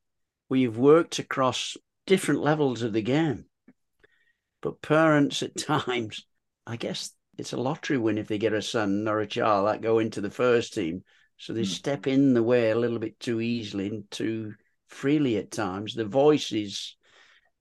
[0.46, 1.76] where you've worked across
[2.08, 3.44] different levels of the game.
[4.62, 5.56] But parents at
[5.86, 6.26] times,
[6.66, 9.82] I guess it's a lottery win if they get a son or a child that
[9.82, 11.04] go into the first team.
[11.36, 11.66] So they mm.
[11.66, 14.54] step in the way a little bit too easily and too
[14.88, 15.94] freely at times.
[15.94, 16.96] The voice is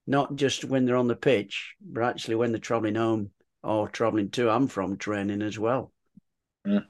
[0.07, 3.31] not just when they're on the pitch, but actually when they're traveling home
[3.61, 5.91] or traveling to and from training as well.
[6.65, 6.85] Mm.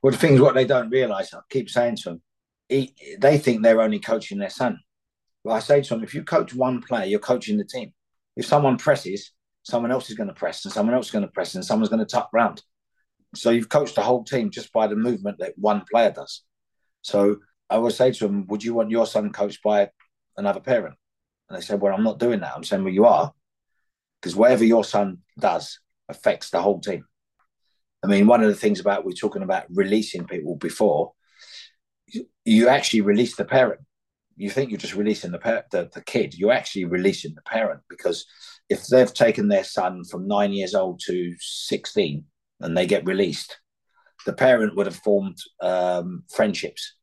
[0.00, 2.22] Well, the thing is, what they don't realise, I keep saying to them,
[2.68, 4.78] he, they think they're only coaching their son.
[5.44, 7.92] Well, I say to them, if you coach one player, you're coaching the team.
[8.34, 9.30] If someone presses,
[9.62, 11.90] someone else is going to press, and someone else is going to press, and someone's
[11.90, 12.62] going to tuck round.
[13.34, 16.42] So you've coached the whole team just by the movement that one player does.
[17.02, 17.36] So
[17.68, 19.90] I would say to them, would you want your son coached by
[20.36, 20.96] another parent?
[21.48, 22.54] And they said, well, I'm not doing that.
[22.56, 23.32] I'm saying, well, you are,
[24.20, 27.04] because whatever your son does affects the whole team.
[28.02, 31.12] I mean, one of the things about we're talking about releasing people before,
[32.44, 33.80] you actually release the parent
[34.36, 36.34] you think you're just releasing the, the the kid.
[36.34, 38.26] You're actually releasing the parent because
[38.68, 42.24] if they've taken their son from nine years old to sixteen
[42.60, 43.58] and they get released,
[44.26, 46.96] the parent would have formed um, friendships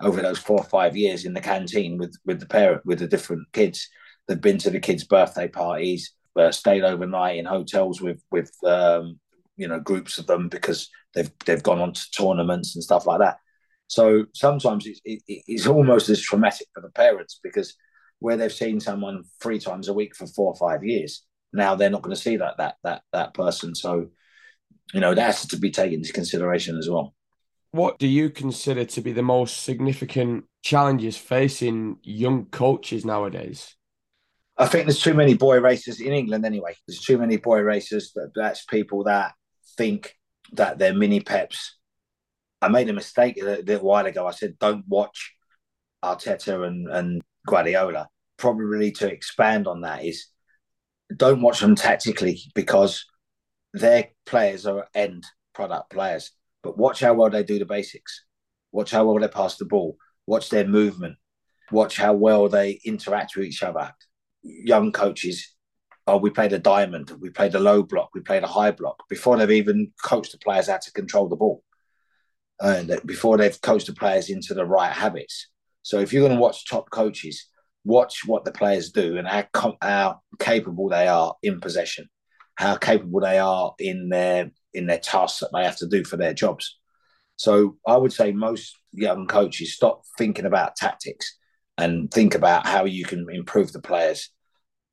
[0.00, 3.06] over those four or five years in the canteen with with the parent with the
[3.06, 3.88] different kids.
[4.26, 9.18] They've been to the kids' birthday parties, uh, stayed overnight in hotels with with um,
[9.56, 13.20] you know groups of them because they've they've gone on to tournaments and stuff like
[13.20, 13.38] that.
[13.88, 17.74] So sometimes it's, it, it's almost as traumatic for the parents because
[18.18, 21.90] where they've seen someone three times a week for four or five years, now they're
[21.90, 23.74] not going to see that that that that person.
[23.74, 24.08] So,
[24.92, 27.14] you know, that has to be taken into consideration as well.
[27.70, 33.76] What do you consider to be the most significant challenges facing young coaches nowadays?
[34.58, 36.74] I think there's too many boy racers in England anyway.
[36.86, 38.12] There's too many boy racers.
[38.14, 39.34] That, that's people that
[39.76, 40.14] think
[40.52, 41.76] that they're mini peps
[42.60, 44.26] I made a mistake a little while ago.
[44.26, 45.34] I said, don't watch
[46.02, 48.08] Arteta and, and Guardiola.
[48.36, 50.26] Probably to expand on that is
[51.14, 53.04] don't watch them tactically because
[53.72, 56.32] their players are end product players.
[56.62, 58.24] But watch how well they do the basics.
[58.72, 59.96] Watch how well they pass the ball.
[60.26, 61.16] Watch their movement.
[61.70, 63.92] Watch how well they interact with each other.
[64.42, 65.56] Young coaches
[66.06, 69.02] oh, we played a diamond, we played a low block, we played a high block
[69.08, 71.62] before they've even coached the players how to control the ball,
[72.62, 75.48] Uh, and before they've coached the players into the right habits.
[75.82, 77.46] So if you're going to watch top coaches,
[77.84, 82.08] watch what the players do and how, how capable they are in possession,
[82.56, 86.16] how capable they are in their in their tasks that they have to do for
[86.16, 86.78] their jobs.
[87.36, 91.38] So I would say most young coaches stop thinking about tactics
[91.78, 94.30] and think about how you can improve the players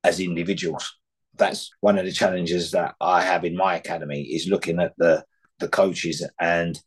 [0.03, 0.93] as individuals.
[1.36, 5.24] That's one of the challenges that I have in my academy is looking at the
[5.59, 6.80] the coaches and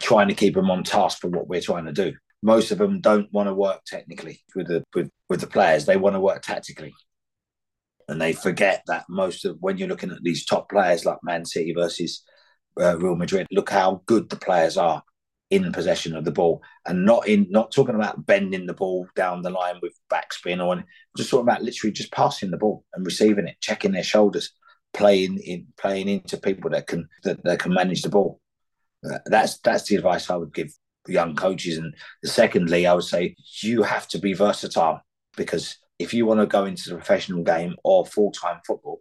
[0.00, 2.14] trying to keep them on task for what we're trying to do.
[2.42, 5.86] Most of them don't want to work technically with the with, with the players.
[5.86, 6.94] They want to work tactically.
[8.08, 11.44] And they forget that most of when you're looking at these top players like Man
[11.44, 12.24] City versus
[12.80, 15.02] uh, Real Madrid, look how good the players are
[15.52, 19.42] in possession of the ball and not in not talking about bending the ball down
[19.42, 20.82] the line with backspin or
[21.14, 24.50] just talking about literally just passing the ball and receiving it, checking their shoulders,
[24.94, 28.40] playing in playing into people that can that, that can manage the ball.
[29.08, 30.72] Uh, that's that's the advice I would give
[31.08, 31.78] young coaches.
[31.78, 31.94] And
[32.24, 35.00] secondly, I would say you have to be versatile
[35.36, 39.00] because if you want to go into the professional game or full time football,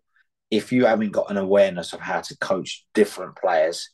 [0.50, 3.90] if you haven't got an awareness of how to coach different players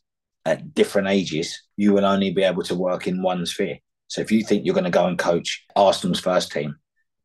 [0.46, 3.78] at different ages, you will only be able to work in one sphere.
[4.08, 6.76] So if you think you're going to go and coach Arsenal's first team,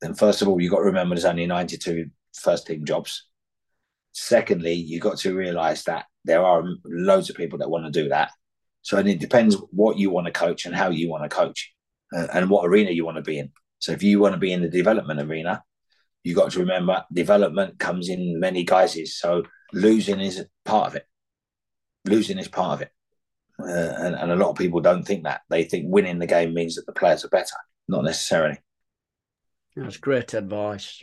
[0.00, 3.26] then first of all, you've got to remember there's only 92 first team jobs.
[4.12, 8.08] Secondly, you've got to realize that there are loads of people that want to do
[8.08, 8.32] that.
[8.82, 11.72] So and it depends what you want to coach and how you want to coach
[12.14, 13.50] uh, and what arena you want to be in.
[13.78, 15.62] So if you want to be in the development arena,
[16.24, 19.18] you got to remember development comes in many guises.
[19.18, 21.06] So losing is part of it.
[22.04, 22.90] Losing is part of it.
[23.60, 25.42] Uh, and, and a lot of people don't think that.
[25.48, 27.56] They think winning the game means that the players are better.
[27.88, 28.58] Not necessarily.
[29.76, 31.02] That's great advice.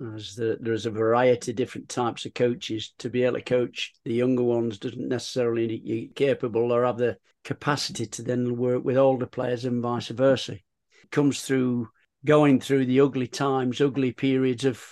[0.00, 2.94] There's, the, there's a variety of different types of coaches.
[3.00, 8.06] To be able to coach the younger ones doesn't necessarily capable or have the capacity
[8.06, 10.54] to then work with older players and vice versa.
[10.54, 11.90] It comes through
[12.24, 14.82] going through the ugly times, ugly periods of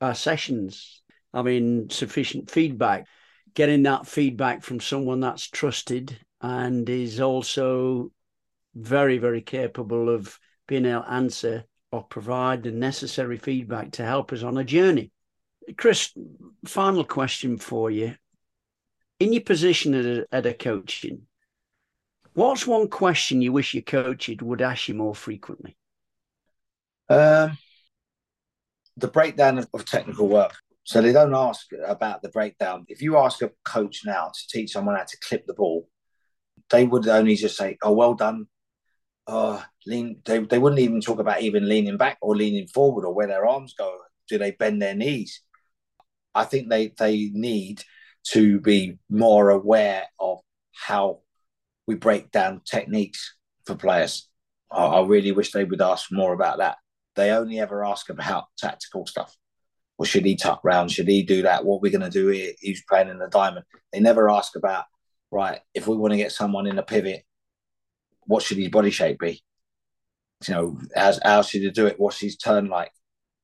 [0.00, 1.02] our sessions.
[1.34, 3.06] I mean, sufficient feedback,
[3.54, 8.12] getting that feedback from someone that's trusted and is also
[8.74, 14.32] very, very capable of being able to answer or provide the necessary feedback to help
[14.32, 15.10] us on a journey.
[15.76, 16.12] Chris,
[16.64, 18.14] final question for you.
[19.20, 21.22] In your position at a, at a coaching,
[22.34, 25.76] what's one question you wish your coach would ask you more frequently?
[27.08, 27.58] Um,
[28.96, 30.54] the breakdown of, of technical work.
[30.84, 32.86] So they don't ask about the breakdown.
[32.88, 35.86] If you ask a coach now to teach someone how to clip the ball,
[36.70, 38.46] they would only just say, "Oh, well done."
[39.28, 40.22] Uh, lean.
[40.24, 43.46] They, they wouldn't even talk about even leaning back or leaning forward or where their
[43.46, 43.98] arms go.
[44.26, 45.42] Do they bend their knees?
[46.34, 47.84] I think they they need
[48.28, 50.38] to be more aware of
[50.72, 51.20] how
[51.86, 54.28] we break down techniques for players.
[54.70, 56.78] I, I really wish they would ask more about that.
[57.14, 59.36] They only ever ask about tactical stuff.
[59.98, 60.90] Well, should he tuck round?
[60.90, 61.66] Should he do that?
[61.66, 62.52] What are we going to do here?
[62.60, 63.66] He's playing in the diamond.
[63.92, 64.84] They never ask about
[65.30, 67.24] right, if we want to get someone in a pivot,
[68.28, 69.42] what should his body shape be?
[70.46, 71.98] You know, how, how should he do it?
[71.98, 72.92] What's his turn like?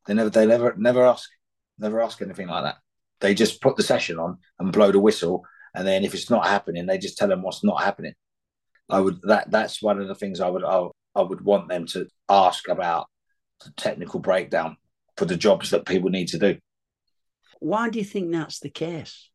[0.06, 1.28] They never, they never, never ask,
[1.78, 2.76] never ask anything like that.
[3.20, 6.46] They just put the session on and blow the whistle, and then if it's not
[6.46, 8.12] happening, they just tell them what's not happening.
[8.90, 11.86] I would that that's one of the things I would I, I would want them
[11.88, 13.06] to ask about
[13.64, 14.76] the technical breakdown
[15.16, 16.58] for the jobs that people need to do.
[17.60, 19.30] Why do you think that's the case?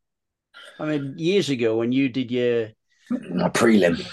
[0.79, 2.69] I mean, years ago when you did your
[3.09, 4.05] my prelim.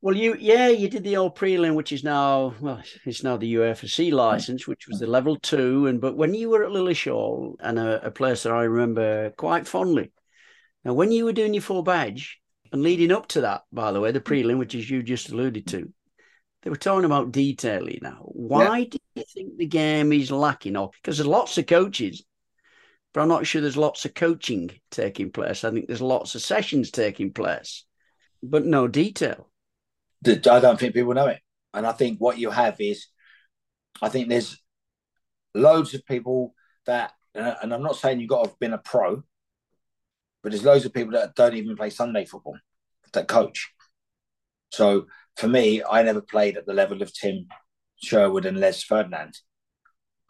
[0.00, 3.54] Well, you yeah, you did the old prelim, which is now well, it's now the
[3.54, 5.86] UEFA C license, which was the level two.
[5.86, 9.66] And but when you were at Lilleshall, and a, a place that I remember quite
[9.66, 10.12] fondly.
[10.84, 12.38] Now, when you were doing your full badge
[12.72, 15.66] and leading up to that, by the way, the prelim, which is you just alluded
[15.68, 15.92] to,
[16.62, 18.20] they were talking about detailing now.
[18.22, 20.76] Why do you think the game is lacking?
[20.76, 22.22] Or because there's lots of coaches
[23.12, 25.64] but I'm not sure there's lots of coaching taking place.
[25.64, 27.84] I think there's lots of sessions taking place,
[28.42, 29.47] but no detail.
[30.26, 31.40] I don't think people know it.
[31.74, 33.06] And I think what you have is,
[34.00, 34.60] I think there's
[35.54, 36.54] loads of people
[36.86, 39.22] that, and I'm not saying you've got to have been a pro,
[40.42, 42.58] but there's loads of people that don't even play Sunday football
[43.12, 43.70] that coach.
[44.70, 45.06] So
[45.36, 47.46] for me, I never played at the level of Tim
[48.02, 49.38] Sherwood and Les Ferdinand,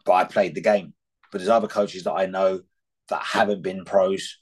[0.05, 0.93] but I played the game.
[1.31, 2.61] But there's other coaches that I know
[3.09, 4.37] that haven't been pros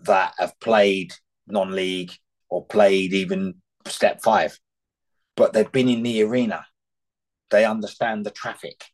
[0.00, 1.12] that have played
[1.46, 2.12] non-league
[2.48, 3.54] or played even
[3.86, 4.58] step five,
[5.36, 6.66] but they've been in the arena.
[7.50, 8.84] They understand the traffic.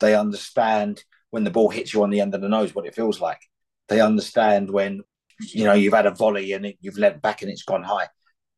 [0.00, 2.94] They understand when the ball hits you on the end of the nose, what it
[2.94, 3.40] feels like.
[3.88, 5.02] They understand when
[5.40, 8.08] you know you've had a volley and it, you've leant back and it's gone high.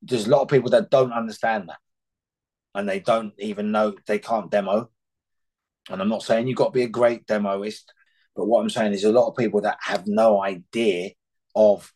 [0.02, 1.78] There's a lot of people that don't understand that,
[2.74, 4.90] and they don't even know they can't demo.
[5.88, 7.92] And I'm not saying you've got to be a great demoist,
[8.34, 11.10] but what I'm saying is a lot of people that have no idea
[11.54, 11.92] of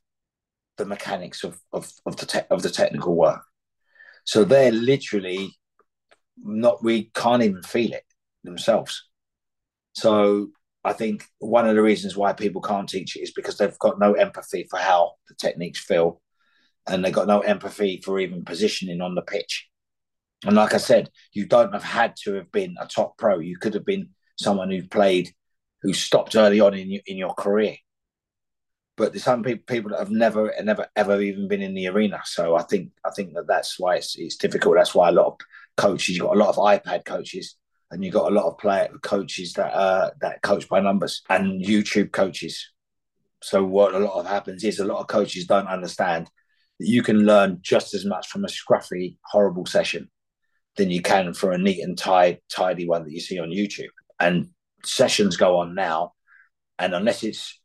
[0.76, 3.42] the mechanics of of, of the te- of the technical work.
[4.24, 5.50] So they're literally
[6.42, 8.04] not we can't even feel it
[8.44, 9.06] themselves.
[9.92, 10.48] So
[10.84, 13.98] I think one of the reasons why people can't teach it is because they've got
[13.98, 16.20] no empathy for how the techniques feel,
[16.88, 19.68] and they've got no empathy for even positioning on the pitch.
[20.46, 23.40] And like I said, you don't have had to have been a top pro.
[23.40, 25.30] You could have been someone who played,
[25.82, 27.76] who stopped early on in in your career.
[29.00, 32.20] But there's some people people that have never never ever even been in the arena.
[32.26, 34.76] So I think I think that that's why it's it's difficult.
[34.76, 35.38] That's why a lot of
[35.78, 37.56] coaches, you've got a lot of iPad coaches
[37.90, 41.64] and you've got a lot of player coaches that uh, that coach by numbers and
[41.64, 42.72] YouTube coaches.
[43.42, 46.26] So what a lot of happens is a lot of coaches don't understand
[46.78, 50.10] that you can learn just as much from a scruffy, horrible session
[50.76, 53.88] than you can for a neat and tidy, tidy one that you see on YouTube.
[54.18, 54.50] And
[54.84, 56.12] sessions go on now,
[56.78, 57.59] and unless it's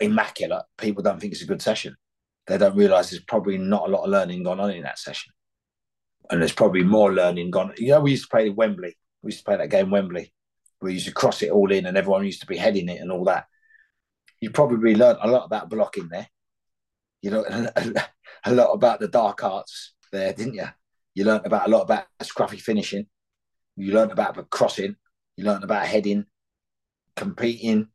[0.00, 1.96] immaculate, people don't think it's a good session.
[2.46, 5.32] They don't realise there's probably not a lot of learning gone on in that session,
[6.30, 7.72] and there's probably more learning gone.
[7.76, 10.32] You know, we used to play Wembley we used to play that game Wembley.
[10.80, 13.10] We used to cross it all in, and everyone used to be heading it and
[13.10, 13.46] all that.
[14.40, 16.28] You probably learned a lot about blocking there.
[17.22, 17.44] You know,
[18.44, 20.68] a lot about the dark arts there, didn't you?
[21.14, 23.06] You learned about a lot about scruffy finishing.
[23.76, 24.94] You learned about the crossing.
[25.36, 26.26] You learned about heading,
[27.16, 27.88] competing.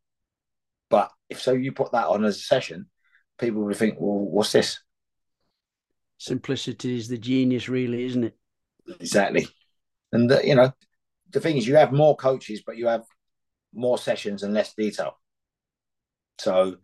[0.92, 2.88] But if so, you put that on as a session,
[3.40, 4.80] people would think, "Well, what's this?"
[6.18, 8.38] Simplicity is the genius, really, isn't it?
[9.00, 9.48] Exactly.
[10.12, 10.72] And uh, you know,
[11.32, 13.04] the thing is, you have more coaches, but you have
[13.74, 15.18] more sessions and less detail.
[16.40, 16.76] So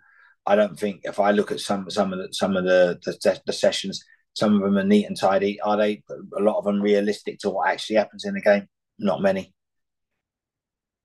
[0.45, 3.41] I don't think if I look at some some of the some of the, the,
[3.45, 4.03] the sessions,
[4.33, 5.59] some of them are neat and tidy.
[5.59, 6.03] Are they?
[6.37, 8.67] A lot of them realistic to what actually happens in the game?
[8.97, 9.53] Not many.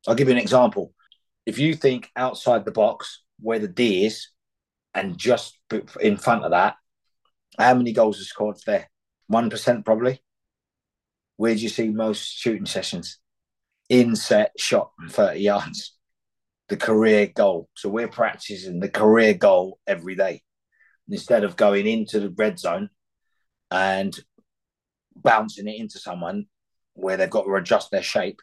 [0.06, 0.94] I'll give you an example.
[1.46, 4.28] If you think outside the box where the D is,
[4.94, 5.58] and just
[6.00, 6.76] in front of that,
[7.58, 8.90] how many goals are scored there?
[9.26, 10.22] One percent probably.
[11.36, 13.18] Where do you see most shooting sessions?
[13.92, 15.94] inset shot from 30 yards,
[16.68, 17.68] the career goal.
[17.74, 20.42] So we're practicing the career goal every day
[21.08, 22.88] instead of going into the red zone
[23.70, 24.18] and
[25.14, 26.46] bouncing it into someone
[26.94, 28.40] where they've got to adjust their shape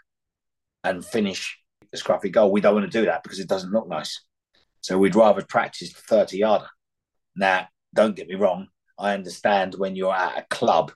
[0.83, 1.58] and finish
[1.91, 2.51] the scruffy goal.
[2.51, 4.21] We don't want to do that because it doesn't look nice.
[4.81, 6.69] So we'd rather practice the 30 yarder.
[7.35, 8.67] Now, don't get me wrong,
[8.97, 10.91] I understand when you're at a club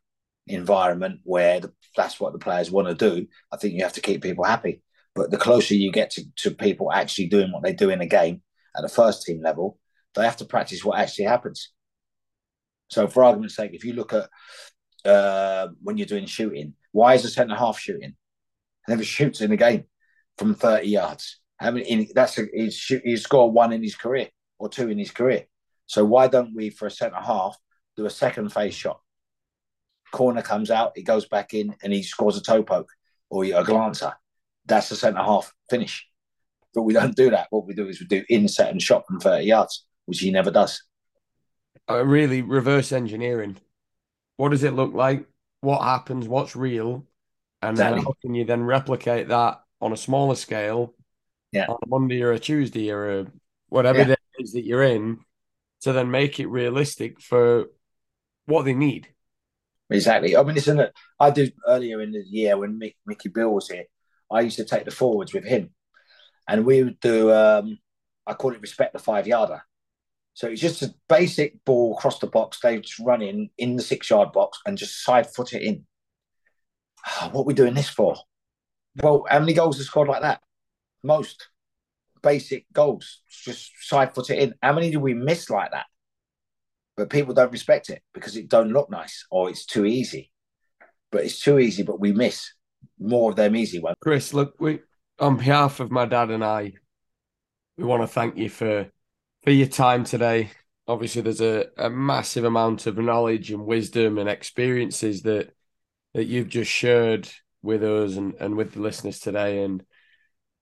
[0.48, 4.02] environment where the, that's what the players want to do, I think you have to
[4.02, 4.82] keep people happy.
[5.16, 8.08] But the closer you get to, to people actually doing what they do in a
[8.08, 8.42] game
[8.76, 9.78] at the first team level,
[10.16, 11.72] they have to practice what actually happens.
[12.90, 14.30] So, for argument's sake, if you look at
[15.10, 18.16] uh, when you're doing shooting, why is a centre half shooting?
[18.88, 19.86] Never shoots in a game
[20.38, 21.40] from 30 yards.
[21.58, 21.90] How many?
[21.90, 24.30] In, that's a, he's, he's scored one in his career
[24.60, 25.46] or two in his career.
[25.86, 27.58] So why don't we, for a centre half,
[27.96, 29.00] do a second phase shot?
[30.14, 32.90] corner comes out, he goes back in and he scores a toe poke
[33.30, 34.14] or a glancer.
[34.66, 36.08] That's the centre half finish.
[36.74, 37.48] But we don't do that.
[37.50, 40.52] What we do is we do inset and shot from 30 yards, which he never
[40.52, 40.82] does.
[41.90, 43.58] Uh, really, reverse engineering.
[44.38, 45.26] What does it look like?
[45.60, 46.28] What happens?
[46.28, 47.06] What's real?
[47.62, 47.98] And exactly.
[47.98, 50.94] then how can you then replicate that on a smaller scale
[51.52, 51.66] yeah.
[51.68, 53.28] on a Monday or a Tuesday or a
[53.68, 54.12] whatever yeah.
[54.12, 55.20] it is that you're in
[55.82, 57.66] to then make it realistic for
[58.46, 59.10] what they need?
[59.90, 60.36] Exactly.
[60.38, 60.88] I mean, listen,
[61.20, 63.84] I did earlier in the year when Mick, Mickey Beale was here.
[64.32, 65.72] I used to take the forwards with him,
[66.48, 67.32] and we would do.
[67.32, 67.78] Um,
[68.26, 69.62] I call it respect the five yarder.
[70.34, 72.60] So it's just a basic ball across the box.
[72.60, 75.86] They just run in in the six yard box and just side foot it in.
[77.32, 78.16] What are we doing this for?
[79.02, 80.42] Well, how many goals are scored like that?
[81.04, 81.50] Most
[82.22, 83.22] basic goals.
[83.30, 84.54] Just side foot it in.
[84.62, 85.86] How many do we miss like that?
[86.96, 90.32] but people don't respect it because it don't look nice or it's too easy.
[91.12, 92.54] But it's too easy, but we miss
[93.00, 93.98] more of them easy ones.
[94.02, 94.80] Chris, look, we
[95.20, 96.74] on behalf of my dad and I,
[97.78, 98.90] we want to thank you for
[99.44, 100.52] for your time today.
[100.88, 105.52] Obviously, there's a, a massive amount of knowledge and wisdom and experiences that
[106.14, 107.30] that you've just shared
[107.64, 109.64] with us and, and with the listeners today.
[109.64, 109.84] And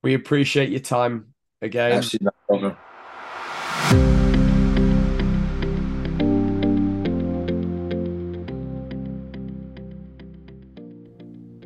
[0.04, 1.94] we appreciate your time again.
[1.94, 2.78] Absolutely no problem.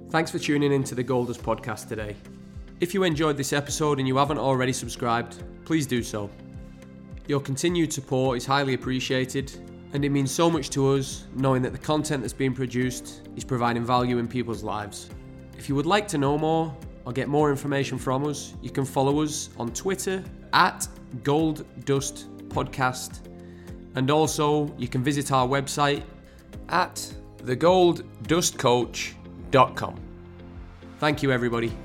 [0.10, 2.16] Thanks for tuning in to the Goldust podcast today.
[2.80, 6.30] If you enjoyed this episode and you haven't already subscribed, please do so.
[7.28, 9.52] Your continued support is highly appreciated,
[9.92, 13.44] and it means so much to us knowing that the content that's being produced is
[13.44, 15.10] providing value in people's lives.
[15.58, 16.76] If you would like to know more
[17.06, 20.88] or get more information from us, you can follow us on Twitter at
[21.24, 23.22] Gold Dust Podcast,
[23.96, 26.04] and also you can visit our website
[26.70, 26.96] at
[27.44, 29.96] thegolddustcoach.com.
[31.00, 31.76] Thank you, everybody.